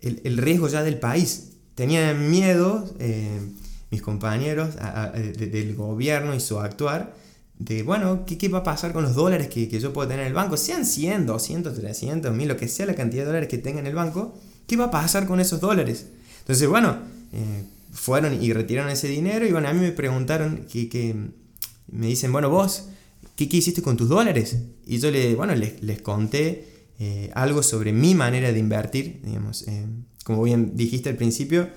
el, 0.00 0.38
riesgo 0.38 0.68
ya 0.68 0.82
del 0.82 0.98
país. 0.98 1.50
Tenían 1.74 2.30
miedo 2.30 2.90
eh, 2.98 3.38
mis 3.92 4.02
compañeros 4.02 4.70
del 5.36 5.76
gobierno 5.76 6.34
y 6.34 6.40
su 6.40 6.58
actuar 6.58 7.14
de, 7.58 7.82
bueno, 7.82 8.24
¿qué, 8.26 8.48
va 8.48 8.58
a 8.58 8.64
pasar 8.64 8.92
con 8.92 9.04
los 9.04 9.14
dólares 9.14 9.48
que, 9.48 9.68
yo 9.68 9.92
puedo 9.92 10.08
tener 10.08 10.22
en 10.22 10.28
el 10.28 10.34
banco? 10.34 10.56
Sean 10.56 10.84
100, 10.84 11.26
200, 11.26 11.74
300, 11.74 12.34
1000, 12.34 12.48
lo 12.48 12.56
que 12.56 12.68
sea 12.68 12.86
la 12.86 12.94
cantidad 12.94 13.22
de 13.22 13.26
dólares 13.26 13.48
que 13.48 13.58
tenga 13.58 13.80
en 13.80 13.86
el 13.86 13.94
banco, 13.94 14.34
¿qué 14.66 14.76
va 14.76 14.86
a 14.86 14.90
pasar 14.90 15.26
con 15.26 15.40
esos 15.40 15.60
dólares? 15.60 16.06
Entonces, 16.40 16.66
bueno, 16.66 16.96
eh, 17.32 17.64
fueron 17.92 18.42
y 18.42 18.52
retiraron 18.54 18.90
ese 18.90 19.08
dinero 19.08 19.46
y 19.46 19.52
bueno, 19.52 19.68
a 19.68 19.74
mí 19.74 19.80
me 19.80 19.92
preguntaron, 19.92 20.66
que, 20.70 21.14
me 21.88 22.06
dicen, 22.06 22.32
bueno, 22.32 22.48
vos, 22.48 22.88
¿qué, 23.36 23.44
hiciste 23.44 23.82
con 23.82 23.98
tus 23.98 24.08
dólares? 24.08 24.56
Y 24.86 24.98
yo 24.98 25.10
le, 25.10 25.34
bueno, 25.34 25.54
les, 25.54 26.00
conté 26.00 26.88
eh, 26.98 27.30
algo 27.34 27.62
sobre 27.62 27.92
mi 27.92 28.14
manera 28.14 28.52
de 28.52 28.58
invertir, 28.58 29.20
digamos, 29.22 29.68
eh, 29.68 29.86
como 30.24 30.42
bien 30.42 30.76
dijiste 30.76 31.10
al 31.10 31.16
principio, 31.16 31.68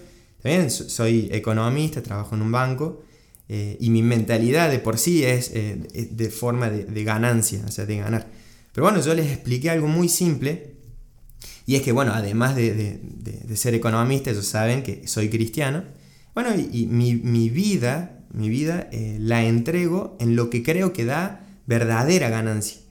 también 0.45 0.69
soy 0.69 1.27
economista, 1.31 2.03
trabajo 2.03 2.35
en 2.35 2.43
un 2.43 2.51
banco, 2.51 3.01
eh, 3.49 3.77
y 3.79 3.89
mi 3.89 4.03
mentalidad 4.03 4.69
de 4.69 4.77
por 4.77 4.99
sí 4.99 5.23
es 5.23 5.49
eh, 5.55 6.07
de 6.11 6.29
forma 6.29 6.69
de, 6.69 7.03
ganancia, 7.03 7.63
o 7.67 7.71
sea, 7.71 7.87
de 7.87 7.97
ganar. 7.97 8.27
Pero 8.71 8.85
bueno, 8.85 9.01
yo 9.01 9.15
les 9.15 9.31
expliqué 9.31 9.71
algo 9.71 9.87
muy 9.87 10.07
simple, 10.07 10.75
y 11.65 11.77
es 11.77 11.81
que, 11.81 11.91
bueno, 11.91 12.13
además 12.13 12.55
de, 12.55 12.99
ser 13.55 13.73
economista, 13.73 14.29
ellos 14.29 14.45
saben 14.45 14.83
que 14.83 15.07
soy 15.07 15.29
cristiano, 15.29 15.83
bueno, 16.35 16.51
y, 16.55 16.85
mi, 16.85 17.49
vida, 17.49 18.19
mi 18.31 18.47
vida 18.47 18.87
eh, 18.91 19.17
la 19.19 19.43
entrego 19.45 20.15
en 20.19 20.35
lo 20.35 20.51
que 20.51 20.61
creo 20.61 20.93
que 20.93 21.05
da 21.05 21.43
verdadera 21.65 22.29
ganancia. 22.29 22.81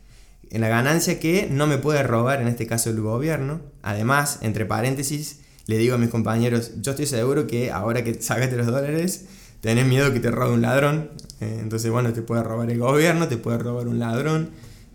En 0.50 0.60
la 0.60 0.68
ganancia 0.68 1.20
que 1.20 1.48
no 1.48 1.68
me 1.68 1.78
puede 1.78 2.02
robar, 2.02 2.42
en 2.42 2.48
este 2.48 2.66
caso 2.66 2.90
el 2.90 3.00
gobierno. 3.00 3.60
Además, 3.82 4.40
entre 4.42 4.66
paréntesis, 4.66 5.43
le 5.66 5.78
digo 5.78 5.94
a 5.94 5.98
mis 5.98 6.10
compañeros, 6.10 6.72
yo 6.80 6.90
estoy 6.90 7.06
seguro 7.06 7.46
que 7.46 7.70
ahora 7.70 8.04
que 8.04 8.14
sacaste 8.20 8.56
los 8.56 8.66
dólares, 8.66 9.26
tenés 9.60 9.86
miedo 9.86 10.12
que 10.12 10.20
te 10.20 10.30
robe 10.30 10.52
un 10.52 10.62
ladrón. 10.62 11.10
Eh, 11.40 11.58
entonces, 11.62 11.90
bueno, 11.90 12.12
te 12.12 12.22
puede 12.22 12.42
robar 12.42 12.70
el 12.70 12.78
gobierno, 12.78 13.28
te 13.28 13.38
puede 13.38 13.58
robar 13.58 13.88
un 13.88 13.98
ladrón. 13.98 14.50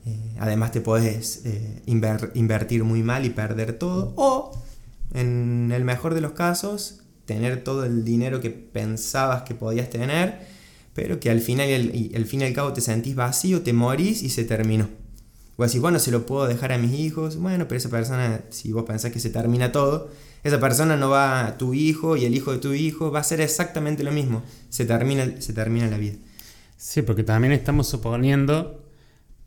Eh, 0.06 0.36
además, 0.40 0.72
te 0.72 0.82
puedes 0.82 1.42
eh, 1.46 1.82
invertir 1.86 2.84
muy 2.84 3.02
mal 3.02 3.26
y 3.26 3.32
perder 3.32 3.74
todo. 3.74 4.14
O, 4.16 4.52
en 5.14 5.72
el 5.74 5.84
mejor 5.84 6.14
de 6.14 6.22
los 6.22 6.34
casos, 6.34 7.02
tener 7.26 7.64
todo 7.64 7.84
el 7.84 8.06
dinero 8.06 8.42
que 8.42 8.52
pensabas 8.52 9.42
que 9.42 9.56
podías 9.56 9.90
tener, 9.90 10.40
pero 10.94 11.20
que 11.20 11.32
al 11.32 11.42
final 11.42 11.68
y 11.70 12.16
al 12.16 12.26
fin 12.26 12.42
y 12.42 12.44
al 12.44 12.54
cabo 12.54 12.74
te 12.74 12.82
sentís 12.82 13.16
vacío, 13.16 13.62
te 13.62 13.74
morís 13.74 14.22
y 14.22 14.30
se 14.30 14.44
terminó. 14.44 14.88
O 15.58 15.64
así, 15.64 15.80
bueno, 15.80 16.00
se 16.00 16.12
lo 16.12 16.26
puedo 16.26 16.48
dejar 16.48 16.72
a 16.72 16.78
mis 16.78 16.94
hijos. 16.94 17.38
Bueno, 17.38 17.68
pero 17.68 17.78
esa 17.78 17.90
persona, 17.90 18.42
si 18.50 18.72
vos 18.72 18.86
pensás 18.86 19.12
que 19.12 19.20
se 19.20 19.30
termina 19.30 19.72
todo, 19.72 20.10
esa 20.44 20.60
persona 20.60 20.96
no 20.96 21.10
va 21.10 21.48
a 21.48 21.58
tu 21.58 21.74
hijo 21.74 22.16
y 22.18 22.26
el 22.26 22.36
hijo 22.36 22.52
de 22.52 22.60
tu 22.60 22.74
hijo, 22.74 23.12
va 23.12 23.20
a 23.20 23.24
ser 23.24 23.42
exactamente 23.42 24.04
lo 24.04 24.12
mismo. 24.12 24.44
Se 24.70 24.86
termina, 24.86 25.42
se 25.42 25.54
termina 25.54 25.88
la 25.88 25.98
vida. 25.98 26.16
Sí, 26.78 27.02
porque 27.02 27.24
también 27.24 27.52
estamos 27.54 27.88
suponiendo, 27.88 28.86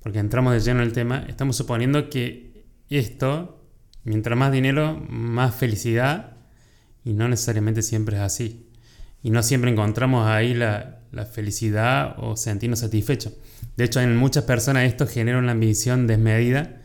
porque 0.02 0.18
entramos 0.18 0.52
de 0.52 0.60
lleno 0.60 0.80
en 0.80 0.86
el 0.86 0.92
tema, 0.92 1.24
estamos 1.28 1.56
suponiendo 1.56 2.10
que 2.10 2.66
esto, 2.90 3.64
mientras 4.04 4.38
más 4.38 4.52
dinero, 4.52 5.02
más 5.08 5.54
felicidad, 5.54 6.36
y 7.04 7.14
no 7.14 7.28
necesariamente 7.28 7.82
siempre 7.82 8.16
es 8.16 8.22
así. 8.22 8.68
Y 9.22 9.30
no 9.30 9.42
siempre 9.42 9.70
encontramos 9.70 10.26
ahí 10.26 10.52
la, 10.52 11.00
la 11.12 11.26
felicidad 11.26 12.16
o 12.18 12.36
sentirnos 12.36 12.80
satisfechos. 12.80 13.34
De 13.76 13.84
hecho, 13.84 14.00
en 14.00 14.16
muchas 14.16 14.44
personas 14.44 14.84
esto 14.84 15.06
genera 15.06 15.38
una 15.38 15.52
ambición 15.52 16.06
desmedida 16.06 16.80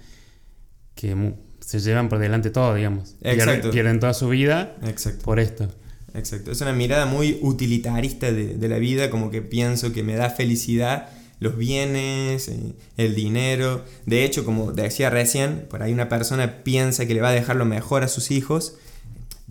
que 0.96 1.36
se 1.68 1.82
llevan 1.82 2.08
por 2.08 2.20
delante 2.20 2.50
todo, 2.50 2.74
digamos. 2.76 3.16
Exacto. 3.22 3.72
Pierden, 3.72 4.00
toda 4.00 4.14
su 4.14 4.30
vida 4.30 4.78
por 5.26 5.38
esto. 5.42 5.68
exacto. 6.14 6.54
Es 6.54 6.62
una 6.62 6.72
mirada 6.72 7.06
muy 7.06 7.40
utilitarista 7.42 8.32
de, 8.32 8.68
la 8.70 8.78
vida, 8.78 9.10
como 9.10 9.30
que 9.32 9.42
pienso 9.42 9.92
que 9.92 10.02
me 10.02 10.16
da 10.16 10.30
felicidad 10.30 11.10
los 11.42 11.58
bienes, 11.58 12.48
eh, 12.48 12.74
el 12.96 13.16
dinero. 13.16 13.84
De 14.06 14.24
hecho, 14.24 14.46
como 14.46 14.72
decía 14.72 15.10
recién, 15.10 15.66
por 15.70 15.84
ahí 15.84 15.92
una 15.92 16.08
persona 16.08 16.64
piensa 16.64 17.06
que 17.06 17.14
le 17.14 17.20
va 17.20 17.30
a 17.30 17.34
dejar 17.34 17.58
lo 17.58 17.66
mejor 17.66 18.02
a 18.02 18.08
sus 18.08 18.32
hijos. 18.32 18.76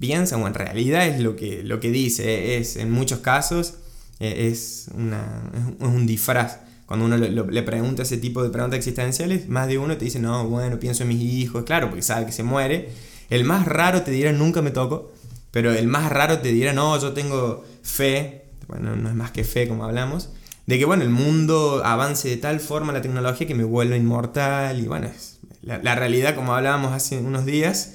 Piensa, 0.00 0.38
o 0.38 0.46
en 0.46 0.54
realidad 0.54 1.06
es 1.06 1.20
lo 1.20 1.37
que, 1.37 1.62
lo 1.64 1.80
que 1.80 1.90
dice, 1.90 2.56
es 2.56 2.76
en 2.76 2.90
muchos 2.90 3.18
casos 3.18 3.75
eh, 4.20 4.49
es, 4.50 4.88
una, 4.94 5.50
es 5.78 5.87
un 5.87 6.06
disfraz. 6.06 6.61
Cuando 6.87 7.07
uno 7.07 7.16
le, 7.16 7.62
pregunta 7.62 8.05
ese 8.05 8.16
tipo 8.16 8.45
de 8.45 8.50
preguntas 8.50 8.78
existenciales, 8.78 9.49
más 9.49 9.66
de 9.66 9.76
uno 9.76 9.97
te 9.97 10.05
dice, 10.05 10.21
no, 10.21 10.49
bueno, 10.49 10.78
pienso 10.78 11.02
en 11.02 11.09
mis 11.09 11.21
hijos, 11.21 11.64
claro, 11.64 11.88
porque 11.88 12.02
sabe 12.02 12.26
que 12.26 12.33
se 12.33 12.45
muere. 12.45 12.90
El 13.28 13.43
más 13.43 13.66
raro 13.66 14.02
te 14.02 14.12
dirá, 14.12 14.31
nunca 14.33 14.62
me 14.62 14.71
toco, 14.71 15.12
pero 15.50 15.73
el 15.73 15.88
más 15.88 16.11
raro 16.11 16.38
te 16.38 16.52
dirá, 16.52 16.73
no, 16.73 16.99
yo 17.00 17.12
tengo 17.12 17.64
fe, 17.83 18.45
bueno, 18.69 18.95
no 18.95 19.09
es 19.09 19.16
más 19.16 19.33
que 19.33 19.43
fe 19.43 19.66
como 19.66 19.85
hablamos, 19.85 20.31
de 20.66 20.78
que, 20.78 20.85
bueno, 20.85 21.02
el 21.02 21.11
mundo 21.11 21.83
avance 21.85 22.28
de 22.28 22.37
tal 22.37 22.61
forma 22.61 22.93
la 22.93 23.02
tecnología 23.02 23.49
que 23.49 23.55
me 23.57 23.64
vuelva 23.64 23.97
inmortal 23.97 24.78
y, 24.78 24.87
bueno, 24.87 25.11
la, 25.62 25.78
la 25.78 25.97
realidad, 25.97 26.37
como 26.37 26.55
hablábamos 26.55 26.93
hace 26.93 27.19
unos 27.19 27.45
días, 27.47 27.95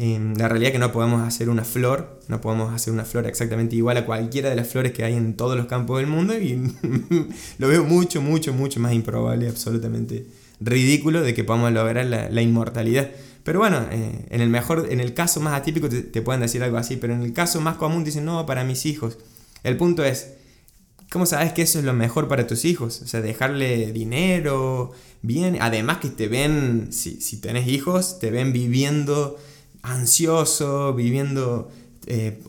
la 0.00 0.48
realidad 0.48 0.68
es 0.68 0.72
que 0.72 0.78
no 0.78 0.92
podemos 0.92 1.20
hacer 1.20 1.50
una 1.50 1.62
flor, 1.62 2.20
no 2.28 2.40
podemos 2.40 2.72
hacer 2.72 2.90
una 2.90 3.04
flor 3.04 3.26
exactamente 3.26 3.76
igual 3.76 3.98
a 3.98 4.06
cualquiera 4.06 4.48
de 4.48 4.56
las 4.56 4.66
flores 4.66 4.92
que 4.92 5.04
hay 5.04 5.12
en 5.12 5.36
todos 5.36 5.58
los 5.58 5.66
campos 5.66 5.98
del 5.98 6.06
mundo 6.06 6.38
y 6.38 6.58
lo 7.58 7.68
veo 7.68 7.84
mucho, 7.84 8.22
mucho, 8.22 8.54
mucho 8.54 8.80
más 8.80 8.94
improbable, 8.94 9.46
absolutamente 9.46 10.24
ridículo 10.58 11.20
de 11.20 11.34
que 11.34 11.44
podamos 11.44 11.72
lograr 11.72 12.06
la, 12.06 12.42
inmortalidad. 12.42 13.10
Pero 13.44 13.58
bueno, 13.58 13.86
eh, 13.90 14.26
en 14.30 14.40
el 14.40 14.48
mejor, 14.48 14.86
en 14.90 15.00
el 15.00 15.12
caso 15.12 15.38
más 15.40 15.52
atípico 15.52 15.90
te, 15.90 16.00
te, 16.00 16.22
pueden 16.22 16.40
decir 16.40 16.62
algo 16.62 16.78
así, 16.78 16.96
pero 16.96 17.12
en 17.12 17.20
el 17.20 17.34
caso 17.34 17.60
más 17.60 17.76
común 17.76 18.02
dicen, 18.02 18.24
no, 18.24 18.46
para 18.46 18.64
mis 18.64 18.86
hijos. 18.86 19.18
El 19.64 19.76
punto 19.76 20.02
es, 20.02 20.32
¿cómo 21.10 21.26
sabes 21.26 21.52
que 21.52 21.60
eso 21.60 21.78
es 21.78 21.84
lo 21.84 21.92
mejor 21.92 22.26
para 22.26 22.46
tus 22.46 22.64
hijos? 22.64 23.02
O 23.02 23.06
sea, 23.06 23.20
dejarle 23.20 23.92
dinero, 23.92 24.92
bien, 25.20 25.58
además 25.60 25.98
que 25.98 26.08
te 26.08 26.26
ven, 26.26 26.88
si, 26.90 27.20
si 27.20 27.38
tenés 27.38 27.68
hijos, 27.68 28.18
te 28.18 28.30
ven 28.30 28.54
viviendo 28.54 29.36
ansioso, 29.82 30.94
viviendo, 30.94 31.70
eh, 32.06 32.42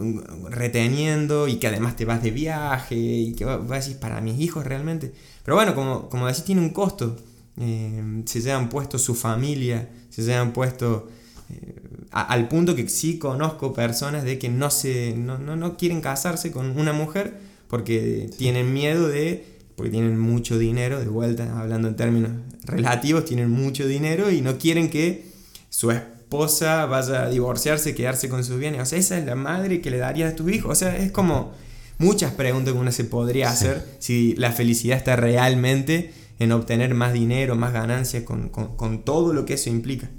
reteniendo 0.49 1.47
y 1.47 1.55
que 1.55 1.67
además 1.67 1.95
te 1.95 2.05
vas 2.05 2.23
de 2.23 2.31
viaje 2.31 2.95
y 2.95 3.33
que 3.33 3.45
vas 3.45 3.69
a 3.69 3.75
decir, 3.75 3.99
para 3.99 4.21
mis 4.21 4.39
hijos 4.39 4.65
realmente. 4.65 5.13
Pero 5.43 5.55
bueno, 5.55 5.75
como, 5.75 6.09
como 6.09 6.27
decís, 6.27 6.43
tiene 6.43 6.61
un 6.61 6.69
costo. 6.69 7.17
Eh, 7.57 8.23
se 8.25 8.41
llevan 8.41 8.69
puesto 8.69 8.97
su 8.97 9.13
familia, 9.13 9.89
se 10.09 10.23
llevan 10.23 10.53
puesto 10.53 11.09
eh, 11.49 11.75
al 12.11 12.47
punto 12.47 12.75
que 12.75 12.87
sí 12.89 13.17
conozco 13.17 13.73
personas 13.73 14.23
de 14.23 14.39
que 14.39 14.49
no, 14.49 14.69
se, 14.69 15.13
no, 15.15 15.37
no, 15.37 15.55
no 15.55 15.77
quieren 15.77 16.01
casarse 16.01 16.51
con 16.51 16.77
una 16.79 16.93
mujer 16.93 17.39
porque 17.67 18.29
tienen 18.37 18.73
miedo 18.73 19.07
de 19.07 19.51
porque 19.75 19.91
tienen 19.91 20.19
mucho 20.19 20.59
dinero, 20.59 20.99
de 20.99 21.07
vuelta, 21.07 21.59
hablando 21.59 21.87
en 21.87 21.95
términos 21.95 22.31
relativos, 22.65 23.25
tienen 23.25 23.49
mucho 23.49 23.87
dinero 23.87 24.29
y 24.29 24.41
no 24.41 24.57
quieren 24.57 24.89
que 24.89 25.25
su 25.69 25.89
esposa 26.31 26.85
vaya 26.85 27.23
a 27.23 27.29
divorciarse, 27.29 27.93
quedarse 27.93 28.29
con 28.29 28.45
sus 28.45 28.57
bienes. 28.57 28.81
O 28.81 28.85
sea, 28.85 28.97
esa 28.97 29.17
es 29.17 29.25
la 29.25 29.35
madre 29.35 29.81
que 29.81 29.91
le 29.91 29.97
daría 29.97 30.29
a 30.29 30.35
tu 30.35 30.47
hijo. 30.47 30.69
O 30.69 30.75
sea, 30.75 30.95
es 30.95 31.11
como 31.11 31.51
muchas 31.97 32.31
preguntas 32.31 32.73
que 32.73 32.79
uno 32.79 32.93
se 32.93 33.03
podría 33.03 33.49
hacer 33.49 33.85
si 33.99 34.33
la 34.37 34.53
felicidad 34.53 34.97
está 34.97 35.17
realmente 35.17 36.13
en 36.39 36.53
obtener 36.53 36.93
más 36.93 37.11
dinero, 37.11 37.57
más 37.57 37.73
ganancias, 37.73 38.23
con, 38.23 39.03
todo 39.03 39.33
lo 39.33 39.43
que 39.45 39.55
eso 39.55 39.69
implica. 39.69 40.09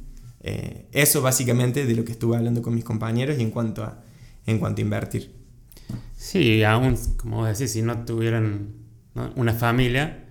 Eh, 0.41 0.87
eso 0.93 1.23
básicamente 1.23 1.87
de 1.87 1.95
lo 1.95 2.05
que 2.05 2.13
estuve 2.13 2.37
hablando 2.37 2.61
con 2.61 2.75
mis 2.75 2.85
compañeros 2.85 3.39
y 3.39 3.43
en 3.43 3.51
cuanto 3.51 3.83
a, 3.83 4.03
en 4.45 4.59
cuanto 4.59 4.83
a 4.83 4.85
invertir. 4.85 5.35
Sí, 6.15 6.63
aún, 6.63 6.99
como 7.17 7.47
decís, 7.47 7.73
si 7.73 7.81
no 7.81 8.05
tuvieran 8.05 8.75
una 9.35 9.55
familia, 9.55 10.27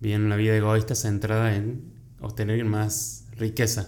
viven 0.00 0.24
una 0.24 0.34
vida 0.34 0.56
egoísta 0.56 0.96
centrada 0.96 1.54
en 1.54 1.92
obtener 2.20 2.64
más 2.64 3.26
riqueza. 3.36 3.86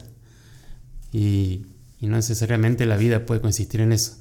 Y, 1.12 1.66
no 2.00 2.14
necesariamente 2.14 2.86
la 2.86 2.96
vida 2.96 3.26
puede 3.26 3.40
consistir 3.40 3.80
en 3.80 3.92
eso. 3.92 4.18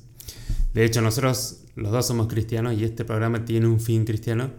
De 0.73 0.83
hecho, 0.83 1.01
nosotros 1.01 1.61
los 1.75 1.91
dos 1.91 2.07
somos 2.07 2.27
cristianos 2.27 2.73
y 2.73 2.83
este 2.83 3.05
programa 3.05 3.45
tiene 3.45 3.67
un 3.67 3.79
fin 3.79 4.03
cristiano. 4.03 4.51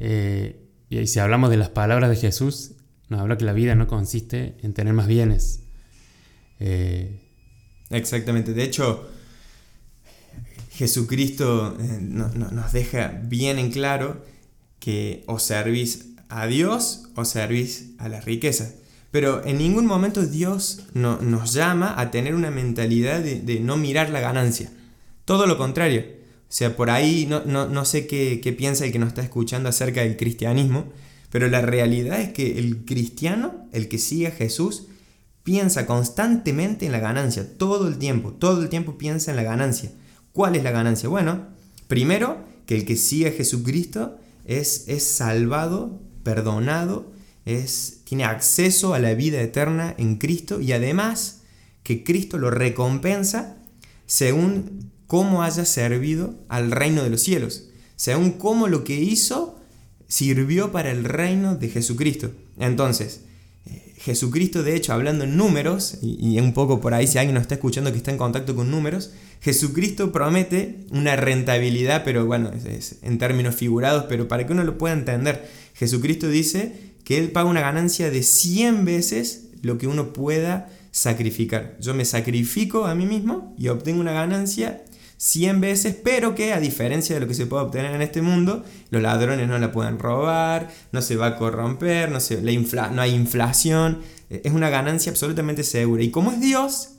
Eh, 0.00 0.66
y 0.88 1.06
si 1.06 1.18
hablamos 1.18 1.50
de 1.50 1.58
las 1.58 1.68
palabras 1.68 2.08
de 2.08 2.16
Jesús, 2.16 2.72
nos 3.08 3.20
habla 3.20 3.36
que 3.36 3.44
la 3.44 3.52
vida 3.52 3.74
no 3.74 3.86
consiste 3.86 4.56
en 4.62 4.72
tener 4.72 4.94
más 4.94 5.06
bienes. 5.06 5.64
Eh, 6.58 7.20
Exactamente. 7.90 8.54
De 8.54 8.64
hecho, 8.64 9.08
Jesucristo 10.70 11.76
eh, 11.78 11.98
nos 12.00 12.72
deja 12.72 13.20
bien 13.24 13.58
en 13.58 13.70
claro 13.70 14.24
que 14.80 15.22
o 15.26 15.38
servís 15.38 16.06
a 16.28 16.46
Dios 16.46 17.08
o 17.14 17.24
servís 17.24 17.90
a 17.98 18.08
la 18.08 18.20
riqueza. 18.20 18.74
Pero 19.12 19.44
en 19.44 19.58
ningún 19.58 19.86
momento 19.86 20.26
Dios 20.26 20.86
no, 20.94 21.20
nos 21.20 21.52
llama 21.52 21.94
a 22.00 22.10
tener 22.10 22.34
una 22.34 22.50
mentalidad 22.50 23.20
de, 23.20 23.60
no 23.60 23.76
mirar 23.76 24.10
la 24.10 24.20
ganancia. 24.20 24.72
Todo 25.24 25.46
lo 25.46 25.58
contrario. 25.58 26.04
O 26.48 26.54
sea, 26.54 26.74
por 26.76 26.90
ahí 26.90 27.26
no, 27.28 27.44
no, 27.44 27.84
sé 27.84 28.06
qué, 28.06 28.40
qué, 28.42 28.52
piensa 28.52 28.84
el 28.84 28.92
que 28.92 28.98
nos 28.98 29.10
está 29.10 29.22
escuchando 29.22 29.68
acerca 29.68 30.00
del 30.00 30.16
cristianismo, 30.16 30.86
pero 31.30 31.48
la 31.48 31.60
realidad 31.60 32.20
es 32.20 32.32
que 32.32 32.58
el 32.58 32.84
cristiano, 32.84 33.68
el 33.72 33.88
que 33.88 33.98
sigue 33.98 34.28
a 34.28 34.32
Jesús, 34.32 34.86
piensa 35.44 35.86
constantemente 35.86 36.86
en 36.86 36.92
la 36.92 36.98
ganancia, 36.98 37.46
todo 37.58 37.88
el 37.88 37.98
tiempo, 37.98 38.32
todo 38.32 38.62
el 38.62 38.70
tiempo 38.70 38.96
piensa 38.96 39.30
en 39.30 39.36
la 39.36 39.42
ganancia. 39.42 39.92
¿Cuál 40.32 40.56
es 40.56 40.62
la 40.62 40.70
ganancia? 40.70 41.08
Bueno, 41.08 41.48
primero, 41.86 42.38
que 42.64 42.76
el 42.76 42.86
que 42.86 42.96
sigue 42.96 43.28
a 43.28 43.32
Jesucristo 43.32 44.16
es, 44.46 44.84
es 44.88 45.04
salvado, 45.04 46.00
perdonado 46.22 47.12
es, 47.44 48.01
tiene 48.12 48.24
acceso 48.24 48.92
a 48.92 48.98
la 48.98 49.14
vida 49.14 49.40
eterna 49.40 49.94
en 49.96 50.16
Cristo 50.16 50.60
y 50.60 50.72
además 50.72 51.40
que 51.82 52.04
Cristo 52.04 52.36
lo 52.36 52.50
recompensa 52.50 53.56
según 54.04 54.90
cómo 55.06 55.42
haya 55.42 55.64
servido 55.64 56.34
al 56.50 56.72
reino 56.72 57.02
de 57.04 57.08
los 57.08 57.22
cielos, 57.22 57.70
según 57.96 58.32
cómo 58.32 58.68
lo 58.68 58.84
que 58.84 59.00
hizo 59.00 59.58
sirvió 60.08 60.72
para 60.72 60.90
el 60.90 61.04
reino 61.04 61.56
de 61.56 61.70
Jesucristo. 61.70 62.32
Entonces, 62.58 63.22
eh, 63.64 63.94
Jesucristo, 63.96 64.62
de 64.62 64.76
hecho, 64.76 64.92
hablando 64.92 65.24
en 65.24 65.38
números, 65.38 65.96
y, 66.02 66.38
un 66.38 66.52
poco 66.52 66.82
por 66.82 66.92
ahí 66.92 67.06
si 67.06 67.16
alguien 67.16 67.32
nos 67.32 67.44
está 67.44 67.54
escuchando 67.54 67.92
que 67.92 67.96
está 67.96 68.10
en 68.10 68.18
contacto 68.18 68.54
con 68.54 68.70
números, 68.70 69.12
Jesucristo 69.40 70.12
promete 70.12 70.84
una 70.90 71.16
rentabilidad, 71.16 72.04
pero 72.04 72.26
bueno, 72.26 72.50
es 72.52 72.96
en 73.00 73.16
términos 73.16 73.54
figurados, 73.54 74.04
pero 74.06 74.28
para 74.28 74.46
que 74.46 74.52
uno 74.52 74.64
lo 74.64 74.76
pueda 74.76 74.92
entender, 74.92 75.48
Jesucristo 75.72 76.28
dice 76.28 76.91
que 77.04 77.18
Él 77.18 77.30
paga 77.32 77.48
una 77.48 77.60
ganancia 77.60 78.10
de 78.10 78.22
100 78.22 78.84
veces 78.84 79.50
lo 79.62 79.78
que 79.78 79.86
uno 79.86 80.12
pueda 80.12 80.68
sacrificar. 80.90 81.76
Yo 81.80 81.94
me 81.94 82.04
sacrifico 82.04 82.86
a 82.86 82.94
mí 82.94 83.06
mismo 83.06 83.54
y 83.58 83.68
obtengo 83.68 84.00
una 84.00 84.12
ganancia 84.12 84.84
100 85.16 85.60
veces, 85.60 85.96
pero 86.02 86.34
que 86.34 86.52
a 86.52 86.58
diferencia 86.58 87.14
de 87.14 87.20
lo 87.20 87.28
que 87.28 87.34
se 87.34 87.46
puede 87.46 87.62
obtener 87.62 87.94
en 87.94 88.02
este 88.02 88.22
mundo, 88.22 88.64
los 88.90 89.00
ladrones 89.00 89.48
no 89.48 89.56
la 89.58 89.70
pueden 89.70 90.00
robar, 90.00 90.68
no 90.90 91.00
se 91.00 91.14
va 91.14 91.26
a 91.26 91.36
corromper, 91.36 92.10
no, 92.10 92.18
se, 92.18 92.42
no 92.42 93.02
hay 93.02 93.14
inflación, 93.14 94.00
e, 94.30 94.42
es 94.44 94.52
una 94.52 94.68
ganancia 94.68 95.10
absolutamente 95.10 95.62
segura. 95.62 96.02
Y 96.02 96.10
como 96.10 96.32
es 96.32 96.40
Dios, 96.40 96.94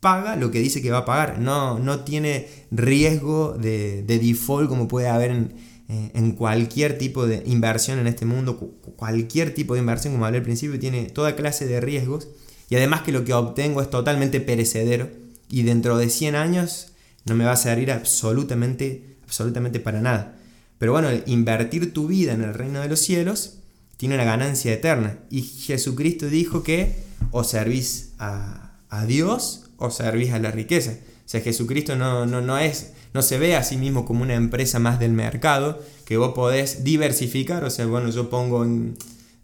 paga 0.00 0.34
lo 0.34 0.50
que 0.50 0.58
dice 0.58 0.82
que 0.82 0.90
va 0.90 0.98
a 0.98 1.04
pagar, 1.04 1.38
no, 1.38 1.78
no 1.78 2.00
tiene 2.00 2.48
riesgo 2.72 3.52
de, 3.56 4.02
de 4.02 4.18
default 4.18 4.68
como 4.68 4.88
puede 4.88 5.08
haber 5.08 5.30
en, 5.30 5.54
eh, 5.92 6.12
en 6.14 6.36
cualquier 6.36 6.98
tipo 6.98 7.26
de 7.26 7.42
inversión 7.46 7.98
en 7.98 8.06
este 8.06 8.24
mundo, 8.24 8.56
cualquier 8.94 9.52
tipo 9.52 9.74
de 9.74 9.80
inversión, 9.80 10.12
como 10.12 10.24
hablé 10.24 10.38
al 10.38 10.44
principio, 10.44 10.78
tiene 10.78 11.06
toda 11.06 11.34
clase 11.34 11.66
de 11.66 11.80
riesgos 11.80 12.28
y 12.68 12.76
además 12.76 13.02
que 13.02 13.10
lo 13.10 13.24
que 13.24 13.34
obtengo 13.34 13.82
es 13.82 13.90
totalmente 13.90 14.40
perecedero 14.40 15.10
y 15.48 15.64
dentro 15.64 15.98
de 15.98 16.08
100 16.08 16.36
años 16.36 16.92
no 17.24 17.34
me 17.34 17.44
va 17.44 17.52
a 17.52 17.56
servir 17.56 17.90
absolutamente, 17.90 19.16
absolutamente 19.24 19.80
para 19.80 20.00
nada. 20.00 20.38
Pero 20.78 20.92
bueno, 20.92 21.08
invertir 21.26 21.92
tu 21.92 22.06
vida 22.06 22.34
en 22.34 22.42
el 22.42 22.54
reino 22.54 22.80
de 22.80 22.88
los 22.88 23.00
cielos 23.00 23.54
tiene 23.96 24.14
una 24.14 24.22
ganancia 24.22 24.72
eterna. 24.72 25.18
Y 25.28 25.42
Jesucristo 25.42 26.26
dijo 26.26 26.62
que 26.62 26.94
o 27.32 27.42
servís 27.42 28.12
a, 28.20 28.78
a 28.90 29.06
Dios 29.06 29.70
o 29.76 29.90
servís 29.90 30.30
a 30.30 30.38
la 30.38 30.52
riqueza. 30.52 30.98
Sea, 31.30 31.40
Jesucristo 31.42 31.94
no, 31.94 32.26
no, 32.26 32.40
no 32.40 32.58
es 32.58 32.92
no 33.14 33.22
se 33.22 33.38
ve 33.38 33.54
a 33.54 33.62
sí 33.62 33.76
mismo 33.76 34.04
como 34.04 34.22
una 34.22 34.34
empresa 34.34 34.80
más 34.80 34.98
del 34.98 35.12
mercado, 35.12 35.80
que 36.04 36.16
vos 36.16 36.32
podés 36.32 36.82
diversificar, 36.82 37.62
o 37.62 37.70
sea, 37.70 37.86
bueno, 37.86 38.10
yo 38.10 38.28
pongo 38.28 38.64
en, 38.64 38.96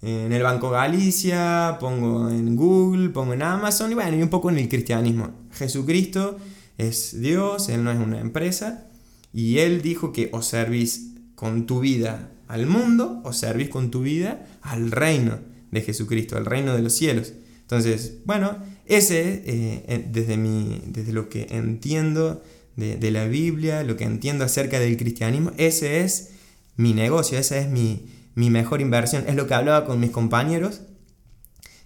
el 0.02 0.42
Banco 0.42 0.70
Galicia, 0.70 1.76
pongo 1.78 2.28
en 2.28 2.56
Google, 2.56 3.10
pongo 3.10 3.34
en 3.34 3.42
Amazon 3.42 3.92
y 3.92 3.94
bueno, 3.94 4.16
y 4.16 4.22
un 4.22 4.30
poco 4.30 4.50
en 4.50 4.58
el 4.58 4.68
cristianismo. 4.68 5.30
Jesucristo 5.52 6.36
es 6.76 7.20
Dios, 7.20 7.68
Él 7.68 7.84
no 7.84 7.92
es 7.92 7.98
una 7.98 8.18
empresa, 8.18 8.88
y 9.32 9.58
Él 9.58 9.80
dijo 9.80 10.12
que 10.12 10.28
o 10.32 10.42
servís 10.42 11.12
con 11.36 11.66
tu 11.66 11.78
vida 11.78 12.32
al 12.48 12.66
mundo 12.66 13.20
o 13.22 13.32
servís 13.32 13.68
con 13.68 13.92
tu 13.92 14.02
vida 14.02 14.44
al 14.60 14.90
reino 14.90 15.38
de 15.70 15.82
Jesucristo, 15.82 16.36
al 16.36 16.46
reino 16.46 16.74
de 16.74 16.82
los 16.82 16.94
cielos. 16.94 17.32
Entonces, 17.60 18.18
bueno, 18.24 18.58
ese, 18.86 19.42
eh, 19.46 20.06
desde, 20.10 20.36
mi, 20.36 20.82
desde 20.86 21.12
lo 21.12 21.28
que 21.28 21.46
entiendo 21.50 22.42
de, 22.76 23.10
la 23.10 23.26
Biblia, 23.26 23.82
lo 23.82 23.96
que 23.96 24.04
entiendo 24.04 24.44
acerca 24.44 24.78
del 24.78 24.96
cristianismo, 24.96 25.52
ese 25.56 26.02
es 26.02 26.30
mi 26.76 26.92
negocio, 26.92 27.38
esa 27.38 27.56
es 27.58 27.68
mi, 27.68 28.06
mi 28.34 28.50
mejor 28.50 28.80
inversión. 28.80 29.24
Es 29.26 29.34
lo 29.34 29.46
que 29.46 29.54
hablaba 29.54 29.86
con 29.86 29.98
mis 29.98 30.10
compañeros. 30.10 30.82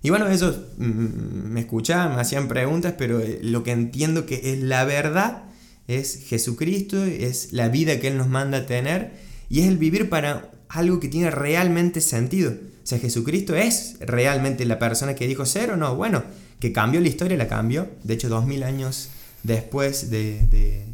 Y 0.03 0.11
bueno, 0.11 0.29
ellos 0.29 0.61
mm, 0.79 1.53
me 1.53 1.61
escuchaban, 1.61 2.17
me 2.17 2.21
hacían 2.21 2.49
preguntas, 2.49 2.95
pero 2.99 3.21
eh, 3.21 3.39
lo 3.43 3.63
que 3.63 3.71
entiendo 3.71 4.27
que 4.27 4.53
es 4.53 4.59
la 4.61 4.85
verdad 4.85 5.45
es 5.87 6.25
Jesucristo, 6.27 7.05
es 7.05 7.53
la 7.53 7.69
vida 7.69 8.01
que 8.01 8.09
Él 8.09 8.17
nos 8.17 8.29
manda 8.29 8.67
tener 8.67 9.13
y 9.49 9.61
es 9.61 9.69
el 9.69 9.79
vivir 9.79 10.09
para 10.09 10.51
algo 10.69 11.01
que 11.01 11.09
tiene 11.09 11.31
realmente 11.31 12.01
sentido. 12.01 12.53
O 12.53 12.87
sea, 12.87 12.99
Jesucristo 12.99 13.55
es 13.55 13.97
realmente 14.01 14.65
la 14.65 14.79
persona 14.79 15.15
que 15.15 15.27
dijo 15.27 15.45
ser 15.45 15.71
o 15.71 15.77
no. 15.77 15.95
Bueno, 15.97 16.23
que 16.61 16.73
cambió 16.73 17.01
la 17.01 17.09
historia, 17.09 17.37
la 17.37 17.49
cambió. 17.49 17.89
De 18.05 18.15
hecho, 18.15 18.29
dos 18.29 18.47
mil 18.47 18.63
años 18.63 19.09
después 19.43 20.11
de, 20.11 20.85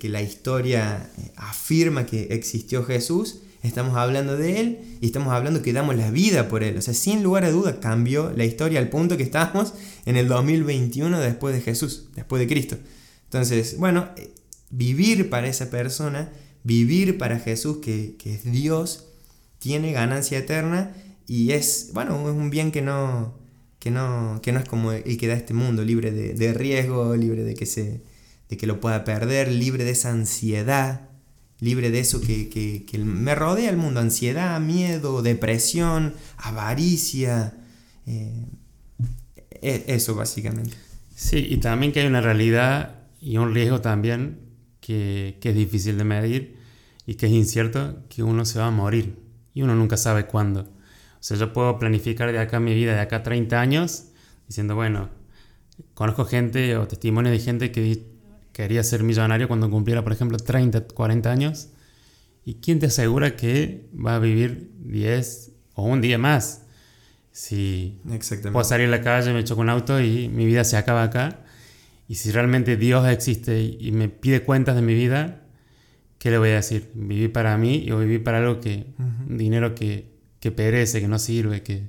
que 0.00 0.08
la 0.08 0.22
historia 0.22 1.10
eh, 1.18 1.32
afirma 1.36 2.06
que 2.06 2.28
existió 2.30 2.84
Jesús, 2.84 3.40
estamos 3.62 3.96
hablando 3.96 4.36
de 4.36 4.60
Él 4.60 4.98
y 5.00 5.06
estamos 5.06 5.32
hablando 5.32 5.62
que 5.62 5.72
damos 5.72 5.96
la 5.96 6.10
vida 6.10 6.48
por 6.48 6.62
Él. 6.62 6.78
O 6.78 6.82
sea, 6.82 6.94
sin 6.94 7.22
lugar 7.22 7.44
a 7.44 7.50
duda 7.50 7.80
cambió 7.80 8.32
la 8.34 8.44
historia 8.44 8.78
al 8.78 8.88
punto 8.88 9.16
que 9.16 9.24
estamos 9.24 9.74
en 10.06 10.16
el 10.16 10.28
2021 10.28 11.18
después 11.20 11.54
de 11.54 11.60
Jesús, 11.60 12.08
después 12.14 12.40
de 12.40 12.46
Cristo. 12.46 12.78
Entonces, 13.24 13.76
bueno, 13.78 14.08
eh, 14.16 14.32
vivir 14.70 15.28
para 15.28 15.48
esa 15.48 15.70
persona, 15.70 16.30
vivir 16.62 17.18
para 17.18 17.38
Jesús, 17.38 17.78
que, 17.78 18.16
es 18.24 18.44
Dios, 18.44 19.06
tiene 19.58 19.92
ganancia 19.92 20.38
eterna 20.38 20.94
y 21.26 21.52
es, 21.52 21.90
bueno, 21.92 22.28
es 22.28 22.34
un 22.34 22.50
bien 22.50 22.70
que 22.72 22.82
no, 22.82 23.34
que 23.80 23.90
no, 23.90 24.40
que 24.42 24.52
no 24.52 24.60
es 24.60 24.68
como 24.68 24.92
el 24.92 25.16
que 25.16 25.26
da 25.26 25.34
este 25.34 25.54
mundo, 25.54 25.82
libre 25.82 26.12
de, 26.12 26.52
riesgo, 26.52 27.16
libre 27.16 27.42
de 27.42 27.54
que, 27.54 27.64
se, 27.66 28.02
de 28.48 28.56
que 28.56 28.66
lo 28.66 28.78
pueda 28.78 29.04
perder, 29.04 29.50
libre 29.50 29.84
de 29.84 29.92
esa 29.92 30.10
ansiedad, 30.10 31.08
libre 31.60 31.90
de 31.90 32.00
eso 32.00 32.20
que, 32.20 32.86
me 33.02 33.34
rodea 33.34 33.70
el 33.70 33.78
mundo, 33.78 34.00
ansiedad, 34.00 34.60
miedo, 34.60 35.22
depresión, 35.22 36.14
avaricia, 36.36 37.54
eh, 38.06 38.44
e, 39.62 39.84
eso 39.88 40.14
básicamente. 40.14 40.76
Sí, 41.16 41.46
y 41.48 41.56
también 41.56 41.92
que 41.92 42.00
hay 42.00 42.06
una 42.06 42.20
realidad 42.20 42.98
y 43.18 43.38
un 43.38 43.54
riesgo 43.54 43.80
también 43.80 44.40
que, 44.80 45.38
que 45.40 45.50
es 45.50 45.54
difícil 45.54 45.96
de 45.96 46.04
medir 46.04 46.58
y 47.06 47.14
que 47.14 47.26
es 47.26 47.32
incierto, 47.32 48.02
que 48.10 48.22
uno 48.22 48.44
se 48.44 48.58
va 48.58 48.66
a 48.66 48.70
morir 48.70 49.16
y 49.54 49.62
uno 49.62 49.74
nunca 49.74 49.96
sabe 49.96 50.26
cuándo. 50.26 50.68
O 51.20 51.22
sea, 51.22 51.36
yo 51.36 51.52
puedo 51.52 51.78
planificar 51.78 52.32
de 52.32 52.38
acá 52.38 52.60
mi 52.60 52.74
vida, 52.74 52.94
de 52.94 53.00
acá 53.00 53.22
30 53.22 53.60
años, 53.60 54.06
diciendo, 54.48 54.74
bueno, 54.74 55.10
conozco 55.92 56.24
gente 56.24 56.78
o 56.78 56.88
testimonios 56.88 57.32
de 57.32 57.40
gente 57.40 57.70
que 57.70 58.02
quería 58.52 58.82
ser 58.82 59.02
millonario 59.02 59.46
cuando 59.46 59.68
cumpliera, 59.68 60.02
por 60.02 60.12
ejemplo, 60.12 60.38
30, 60.38 60.88
40 60.88 61.30
años. 61.30 61.68
¿Y 62.46 62.54
quién 62.54 62.78
te 62.78 62.86
asegura 62.86 63.36
que 63.36 63.86
va 63.94 64.16
a 64.16 64.18
vivir 64.18 64.70
10 64.78 65.52
o 65.74 65.84
un 65.84 66.00
día 66.00 66.16
más? 66.16 66.62
Si 67.32 68.00
puedo 68.50 68.64
salir 68.64 68.88
a 68.88 68.90
la 68.90 69.02
calle, 69.02 69.34
me 69.34 69.44
choco 69.44 69.60
un 69.60 69.68
auto 69.68 70.00
y 70.00 70.28
mi 70.28 70.46
vida 70.46 70.64
se 70.64 70.78
acaba 70.78 71.02
acá. 71.02 71.44
Y 72.08 72.14
si 72.16 72.32
realmente 72.32 72.76
Dios 72.76 73.06
existe 73.06 73.60
y 73.60 73.92
me 73.92 74.08
pide 74.08 74.42
cuentas 74.42 74.74
de 74.74 74.82
mi 74.82 74.94
vida, 74.94 75.42
¿qué 76.18 76.30
le 76.30 76.38
voy 76.38 76.48
a 76.48 76.54
decir? 76.56 76.90
¿Vivir 76.94 77.30
para 77.30 77.56
mí 77.56 77.90
o 77.92 77.98
vivir 77.98 78.24
para 78.24 78.38
algo 78.38 78.58
que, 78.58 78.86
dinero 79.28 79.74
que 79.74 80.09
que 80.40 80.50
perece, 80.50 81.00
que 81.00 81.08
no 81.08 81.18
sirve, 81.18 81.62
que, 81.62 81.88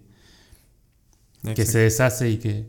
que 1.55 1.65
se 1.65 1.79
deshace 1.79 2.29
y 2.29 2.37
que, 2.37 2.65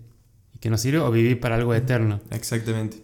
que 0.61 0.71
no 0.71 0.79
sirve, 0.79 1.01
o 1.01 1.11
vivir 1.11 1.41
para 1.41 1.57
algo 1.57 1.75
eterno. 1.75 2.21
Exactamente. 2.31 3.03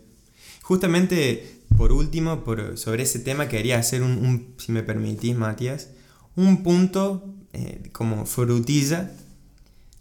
Justamente, 0.62 1.60
por 1.76 1.92
último, 1.92 2.44
por, 2.44 2.78
sobre 2.78 3.02
ese 3.02 3.18
tema, 3.18 3.48
quería 3.48 3.78
hacer 3.78 4.02
un, 4.02 4.54
si 4.58 4.72
me 4.72 4.82
permitís, 4.82 5.36
Matías, 5.36 5.88
un 6.36 6.62
punto 6.62 7.34
eh, 7.52 7.88
como 7.92 8.26
frutilla, 8.26 9.10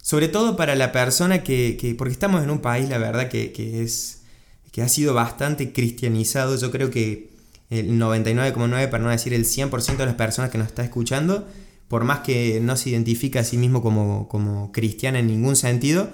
sobre 0.00 0.28
todo 0.28 0.56
para 0.56 0.76
la 0.76 0.92
persona 0.92 1.42
que, 1.42 1.76
que, 1.80 1.94
porque 1.94 2.12
estamos 2.12 2.44
en 2.44 2.50
un 2.50 2.60
país, 2.60 2.88
la 2.88 2.98
verdad, 2.98 3.28
que, 3.28 3.52
que, 3.52 3.82
es, 3.82 4.22
que 4.70 4.82
ha 4.82 4.88
sido 4.88 5.14
bastante 5.14 5.72
cristianizado, 5.72 6.56
yo 6.56 6.70
creo 6.70 6.90
que 6.90 7.30
el 7.70 7.98
99,9, 7.98 8.88
para 8.88 9.02
no 9.02 9.10
decir 9.10 9.34
el 9.34 9.44
100% 9.44 9.96
de 9.96 10.06
las 10.06 10.14
personas 10.14 10.50
que 10.50 10.58
nos 10.58 10.68
está 10.68 10.84
escuchando, 10.84 11.46
por 11.88 12.04
más 12.04 12.20
que 12.20 12.60
no 12.60 12.76
se 12.76 12.90
identifica 12.90 13.40
a 13.40 13.44
sí 13.44 13.56
mismo 13.56 13.82
como, 13.82 14.28
como 14.28 14.70
cristiana 14.72 15.18
en 15.18 15.26
ningún 15.26 15.56
sentido, 15.56 16.10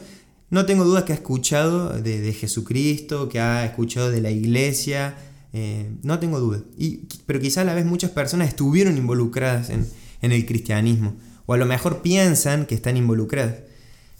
no 0.50 0.66
tengo 0.66 0.84
dudas 0.84 1.02
que 1.04 1.12
ha 1.12 1.16
escuchado 1.16 2.00
de, 2.00 2.32
Jesucristo, 2.32 3.28
que 3.28 3.40
ha 3.40 3.64
escuchado 3.64 4.10
de 4.10 4.20
la 4.20 4.30
iglesia, 4.30 5.16
eh, 5.52 5.90
no 6.02 6.20
tengo 6.20 6.38
duda. 6.38 6.62
Y, 6.78 7.08
pero 7.26 7.40
quizá 7.40 7.62
a 7.62 7.64
la 7.64 7.74
vez 7.74 7.84
muchas 7.84 8.12
personas 8.12 8.48
estuvieron 8.48 8.96
involucradas 8.96 9.70
en, 9.70 9.86
el 10.22 10.46
cristianismo, 10.46 11.16
o 11.44 11.52
a 11.52 11.58
lo 11.58 11.66
mejor 11.66 12.02
piensan 12.02 12.66
que 12.66 12.74
están 12.74 12.96
involucradas. 12.96 13.56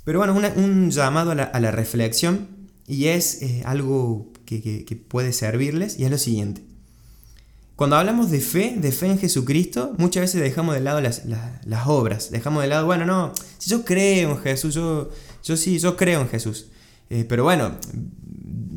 Pero 0.05 0.19
bueno, 0.19 0.35
un 0.35 0.90
llamado 0.90 1.31
a 1.31 1.35
la, 1.35 1.71
reflexión 1.71 2.49
y 2.87 3.07
es 3.07 3.40
eh, 3.40 3.62
algo 3.64 4.31
que 4.45 5.05
puede 5.09 5.33
servirles 5.33 5.99
y 5.99 6.05
es 6.05 6.11
lo 6.11 6.19
siguiente. 6.19 6.73
Cuando 7.76 7.96
hablamos 7.96 8.30
de 8.30 8.40
fe, 8.40 8.76
de 8.76 8.92
fe 8.92 9.06
en 9.06 9.18
Jesucristo, 9.18 9.94
muchas 9.98 10.20
veces 10.20 10.40
dejamos 10.40 10.76
de 10.76 10.80
lado 10.80 11.00
las, 11.00 11.22
obras. 11.87 12.30
Dejamos 12.30 12.62
de 12.62 12.68
lado, 12.68 12.87
bueno, 12.87 13.04
no, 13.04 13.32
si 13.58 13.68
yo 13.68 13.84
creo 13.84 14.30
en 14.30 14.38
Jesús, 14.38 14.74
yo, 14.74 15.10
yo 15.42 15.56
sí, 15.56 15.80
yo 15.80 15.96
creo 15.96 16.20
en 16.20 16.28
Jesús. 16.28 16.66
Eh, 17.10 17.24
pero 17.28 17.42
bueno, 17.42 17.72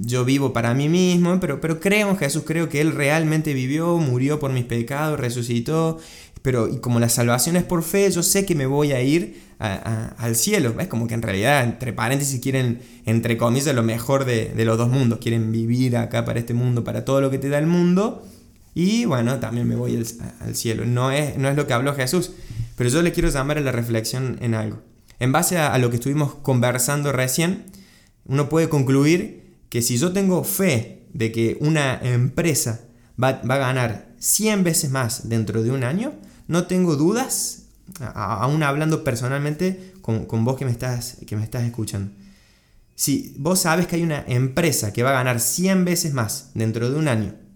yo 0.02 0.26
vivo 0.26 0.52
para 0.52 0.74
mí 0.74 0.90
mismo, 0.90 1.40
pero, 1.40 1.62
pero 1.62 1.80
creo 1.80 2.10
en 2.10 2.18
Jesús, 2.18 2.42
creo 2.44 2.70
que 2.70 2.82
Él 2.82 2.92
realmente 2.92 3.54
vivió, 3.54 3.98
murió 3.98 4.40
por 4.40 4.52
mis 4.52 4.66
pecados, 4.66 5.20
resucitó. 5.20 6.00
Pero 6.42 6.68
y 6.68 6.80
como 6.80 7.00
la 7.00 7.10
salvación 7.10 7.56
es 7.56 7.64
por 7.64 7.84
fe, 7.84 8.10
yo 8.10 8.24
sé 8.24 8.48
que 8.48 8.56
me 8.56 8.66
voy 8.66 8.94
a 8.94 9.02
ir 9.04 9.44
al 9.60 10.36
cielo. 10.36 10.74
Es 10.80 10.88
como 10.88 11.06
que 11.08 11.14
en 11.14 11.22
realidad, 11.22 11.64
entre 11.64 11.94
paréntesis, 11.94 12.40
quieren, 12.40 12.82
entre 13.06 13.38
comillas, 13.38 13.76
lo 13.76 13.84
mejor 13.84 14.26
de, 14.26 14.54
de 14.56 14.66
los 14.66 14.78
dos 14.78 14.90
mundos. 14.90 15.20
Quieren 15.20 15.52
vivir 15.52 15.98
acá 15.98 16.26
para 16.26 16.40
este 16.40 16.56
mundo, 16.56 16.84
para 16.84 17.06
todo 17.06 17.22
lo 17.22 17.30
que 17.30 17.38
te 17.38 17.50
da 17.50 17.60
el 17.60 17.68
mundo 17.68 18.24
y 18.80 19.06
bueno, 19.06 19.40
también 19.40 19.68
me 19.68 19.76
voy 19.76 20.06
al, 20.40 20.56
cielo. 20.56 20.86
No 20.86 21.10
es, 21.10 21.36
no 21.36 21.50
es 21.50 21.56
lo 21.56 21.66
que 21.66 21.74
habló 21.74 21.96
Jesús, 21.96 22.34
pero 22.76 22.92
yo 22.92 23.02
le 23.02 23.12
quiero 23.12 23.28
llamar 23.28 23.58
a 23.58 23.62
la 23.62 23.72
reflexión 23.72 24.38
en 24.40 24.54
algo. 24.54 24.84
En 25.18 25.32
base 25.32 25.58
a, 25.58 25.76
lo 25.80 25.90
que 25.90 25.96
estuvimos 25.96 26.36
conversando 26.36 27.12
recién, 27.12 27.66
uno 28.26 28.50
puede 28.50 28.70
concluir 28.70 29.58
que 29.70 29.82
si 29.82 29.98
yo 29.98 30.14
tengo 30.14 30.44
fe 30.44 31.08
de 31.12 31.32
que 31.32 31.58
una 31.60 32.00
empresa 32.04 32.82
va, 33.20 33.30
a 33.30 33.58
ganar 33.58 34.14
100 34.20 34.64
veces 34.64 34.92
más 34.92 35.28
dentro 35.28 35.64
de 35.64 35.72
un 35.72 35.84
año, 35.84 36.14
no 36.48 36.68
tengo 36.68 36.98
dudas, 36.98 37.64
aún 38.14 38.62
hablando 38.62 39.04
personalmente 39.04 39.94
con, 40.02 40.26
con, 40.26 40.46
vos 40.46 40.56
que 40.56 40.66
me, 40.66 40.72
estás, 40.72 41.18
que 41.26 41.36
me 41.36 41.44
estás 41.44 41.64
escuchando. 41.64 42.12
Si 42.94 43.34
vos 43.40 43.58
sabes 43.58 43.88
que 43.88 43.96
hay 43.96 44.04
una 44.04 44.24
empresa 44.28 44.94
que 44.94 45.02
va 45.02 45.10
a 45.10 45.14
ganar 45.14 45.40
100 45.40 45.84
veces 45.84 46.14
más 46.14 46.52
dentro 46.54 46.92
de 46.92 47.00
un 47.00 47.08
año 47.08 47.47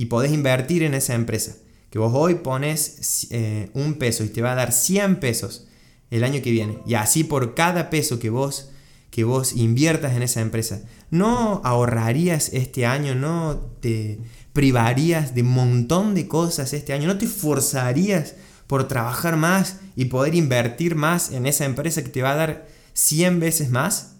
y 0.00 0.06
podés 0.06 0.32
invertir 0.32 0.82
en 0.82 0.94
esa 0.94 1.12
empresa. 1.12 1.56
Que 1.90 1.98
vos 1.98 2.12
hoy 2.14 2.36
pones 2.36 3.26
eh, 3.32 3.68
un 3.74 3.96
peso 3.96 4.24
y 4.24 4.30
te 4.30 4.40
va 4.40 4.52
a 4.52 4.54
dar 4.54 4.72
100 4.72 5.20
pesos 5.20 5.66
el 6.10 6.24
año 6.24 6.40
que 6.40 6.50
viene. 6.50 6.78
Y 6.86 6.94
así 6.94 7.22
por 7.22 7.54
cada 7.54 7.90
peso 7.90 8.18
que 8.18 8.30
vos, 8.30 8.70
que 9.10 9.24
vos 9.24 9.52
inviertas 9.54 10.16
en 10.16 10.22
esa 10.22 10.40
empresa, 10.40 10.80
no 11.10 11.60
ahorrarías 11.64 12.48
este 12.54 12.86
año, 12.86 13.14
no 13.14 13.60
te 13.80 14.20
privarías 14.54 15.34
de 15.34 15.42
un 15.42 15.50
montón 15.50 16.14
de 16.14 16.26
cosas 16.26 16.72
este 16.72 16.94
año, 16.94 17.06
no 17.06 17.18
te 17.18 17.26
forzarías 17.26 18.36
por 18.66 18.88
trabajar 18.88 19.36
más 19.36 19.80
y 19.96 20.06
poder 20.06 20.34
invertir 20.34 20.94
más 20.94 21.30
en 21.30 21.44
esa 21.44 21.66
empresa 21.66 22.02
que 22.02 22.08
te 22.08 22.22
va 22.22 22.32
a 22.32 22.36
dar 22.36 22.68
100 22.94 23.38
veces 23.38 23.68
más. 23.68 24.14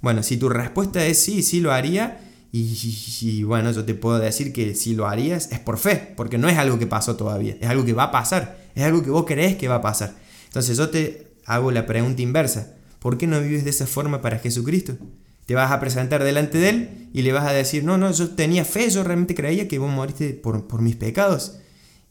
Bueno, 0.00 0.22
si 0.22 0.38
tu 0.38 0.48
respuesta 0.48 1.04
es 1.04 1.18
sí, 1.18 1.42
sí 1.42 1.60
lo 1.60 1.74
haría, 1.74 2.25
y, 2.58 3.42
bueno, 3.42 3.72
yo 3.72 3.84
te 3.84 3.94
puedo 3.94 4.18
decir 4.18 4.52
que 4.52 4.74
si 4.74 4.94
lo 4.94 5.06
harías 5.06 5.50
es 5.52 5.58
por 5.58 5.78
fe, 5.78 6.12
porque 6.16 6.38
no 6.38 6.48
es 6.48 6.56
algo 6.56 6.78
que 6.78 6.86
pasó 6.86 7.16
todavía, 7.16 7.56
es 7.60 7.68
algo 7.68 7.84
que 7.84 7.92
va 7.92 8.04
a 8.04 8.10
pasar, 8.10 8.58
es 8.74 8.84
algo 8.84 9.02
que 9.02 9.10
vos 9.10 9.24
crees 9.26 9.56
que 9.56 9.68
va 9.68 9.76
a 9.76 9.80
pasar. 9.82 10.14
Entonces 10.46 10.76
yo 10.76 10.88
te 10.88 11.32
hago 11.44 11.70
la 11.70 11.86
pregunta 11.86 12.22
inversa, 12.22 12.74
¿por 12.98 13.18
qué 13.18 13.26
no 13.26 13.40
vives 13.40 13.64
de 13.64 13.70
esa 13.70 13.86
forma 13.86 14.20
para 14.22 14.38
Jesucristo? 14.38 14.96
Te 15.44 15.54
vas 15.54 15.70
a 15.70 15.80
presentar 15.80 16.24
delante 16.24 16.58
de 16.58 16.68
Él 16.68 17.08
y 17.12 17.22
le 17.22 17.32
vas 17.32 17.46
a 17.46 17.52
decir, 17.52 17.84
no, 17.84 17.98
no, 17.98 18.10
yo 18.10 18.30
tenía 18.30 18.64
fe, 18.64 18.88
yo 18.90 19.04
realmente 19.04 19.34
creía 19.34 19.68
que 19.68 19.78
vos 19.78 19.90
moriste 19.92 20.30
por, 20.30 20.66
por 20.66 20.82
mis 20.82 20.96
pecados. 20.96 21.58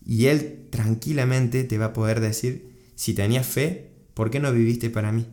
Y 0.05 0.27
Él 0.27 0.67
tranquilamente 0.69 1.63
te 1.63 1.77
va 1.77 1.85
a 1.85 1.93
poder 1.93 2.19
decir, 2.19 2.75
si 2.95 3.13
tenías 3.13 3.45
fe, 3.45 3.91
¿por 4.13 4.31
qué 4.31 4.39
no 4.39 4.51
viviste 4.51 4.89
para 4.89 5.11
mí? 5.11 5.25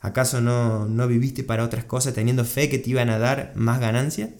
¿Acaso 0.00 0.40
no, 0.40 0.86
no 0.86 1.06
viviste 1.06 1.44
para 1.44 1.64
otras 1.64 1.84
cosas 1.84 2.14
teniendo 2.14 2.44
fe 2.44 2.70
que 2.70 2.78
te 2.78 2.90
iban 2.90 3.10
a 3.10 3.18
dar 3.18 3.52
más 3.56 3.80
ganancia? 3.80 4.30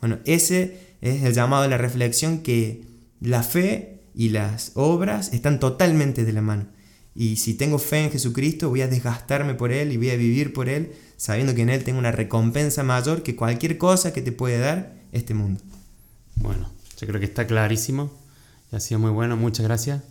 Bueno, 0.00 0.18
ese 0.24 0.96
es 1.00 1.22
el 1.22 1.34
llamado 1.34 1.62
de 1.62 1.68
la 1.68 1.78
reflexión 1.78 2.38
que 2.38 2.84
la 3.20 3.42
fe 3.42 4.00
y 4.14 4.30
las 4.30 4.72
obras 4.74 5.32
están 5.32 5.60
totalmente 5.60 6.24
de 6.24 6.32
la 6.32 6.42
mano. 6.42 6.66
Y 7.14 7.36
si 7.36 7.54
tengo 7.54 7.78
fe 7.78 8.04
en 8.04 8.10
Jesucristo, 8.12 8.68
voy 8.68 8.82
a 8.82 8.88
desgastarme 8.88 9.54
por 9.54 9.72
Él 9.72 9.92
y 9.92 9.96
voy 9.96 10.10
a 10.10 10.16
vivir 10.16 10.52
por 10.52 10.68
Él, 10.68 10.92
sabiendo 11.16 11.54
que 11.54 11.62
en 11.62 11.70
Él 11.70 11.82
tengo 11.82 11.98
una 11.98 12.12
recompensa 12.12 12.84
mayor 12.84 13.22
que 13.22 13.34
cualquier 13.34 13.76
cosa 13.76 14.12
que 14.12 14.22
te 14.22 14.30
puede 14.30 14.58
dar 14.58 14.94
este 15.12 15.34
mundo. 15.34 15.60
Bueno, 16.36 16.70
Yo 17.00 17.06
creo 17.06 17.20
que 17.20 17.26
está 17.26 17.46
clarísimo. 17.46 18.12
Y 18.70 18.76
ha 18.76 18.80
sido 18.80 19.00
muy 19.00 19.10
bueno. 19.10 19.36
Muchas 19.36 19.66
gracias. 19.66 20.02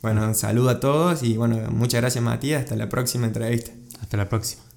Bueno, 0.00 0.26
un 0.26 0.34
saludo 0.34 0.70
a 0.70 0.80
todos 0.80 1.22
y 1.22 1.36
bueno, 1.36 1.58
muchas 1.70 2.00
gracias 2.00 2.22
Matías. 2.22 2.62
Hasta 2.62 2.76
la 2.76 2.88
próxima 2.88 3.26
entrevista. 3.26 3.72
Hasta 4.00 4.16
la 4.16 4.28
próxima. 4.28 4.67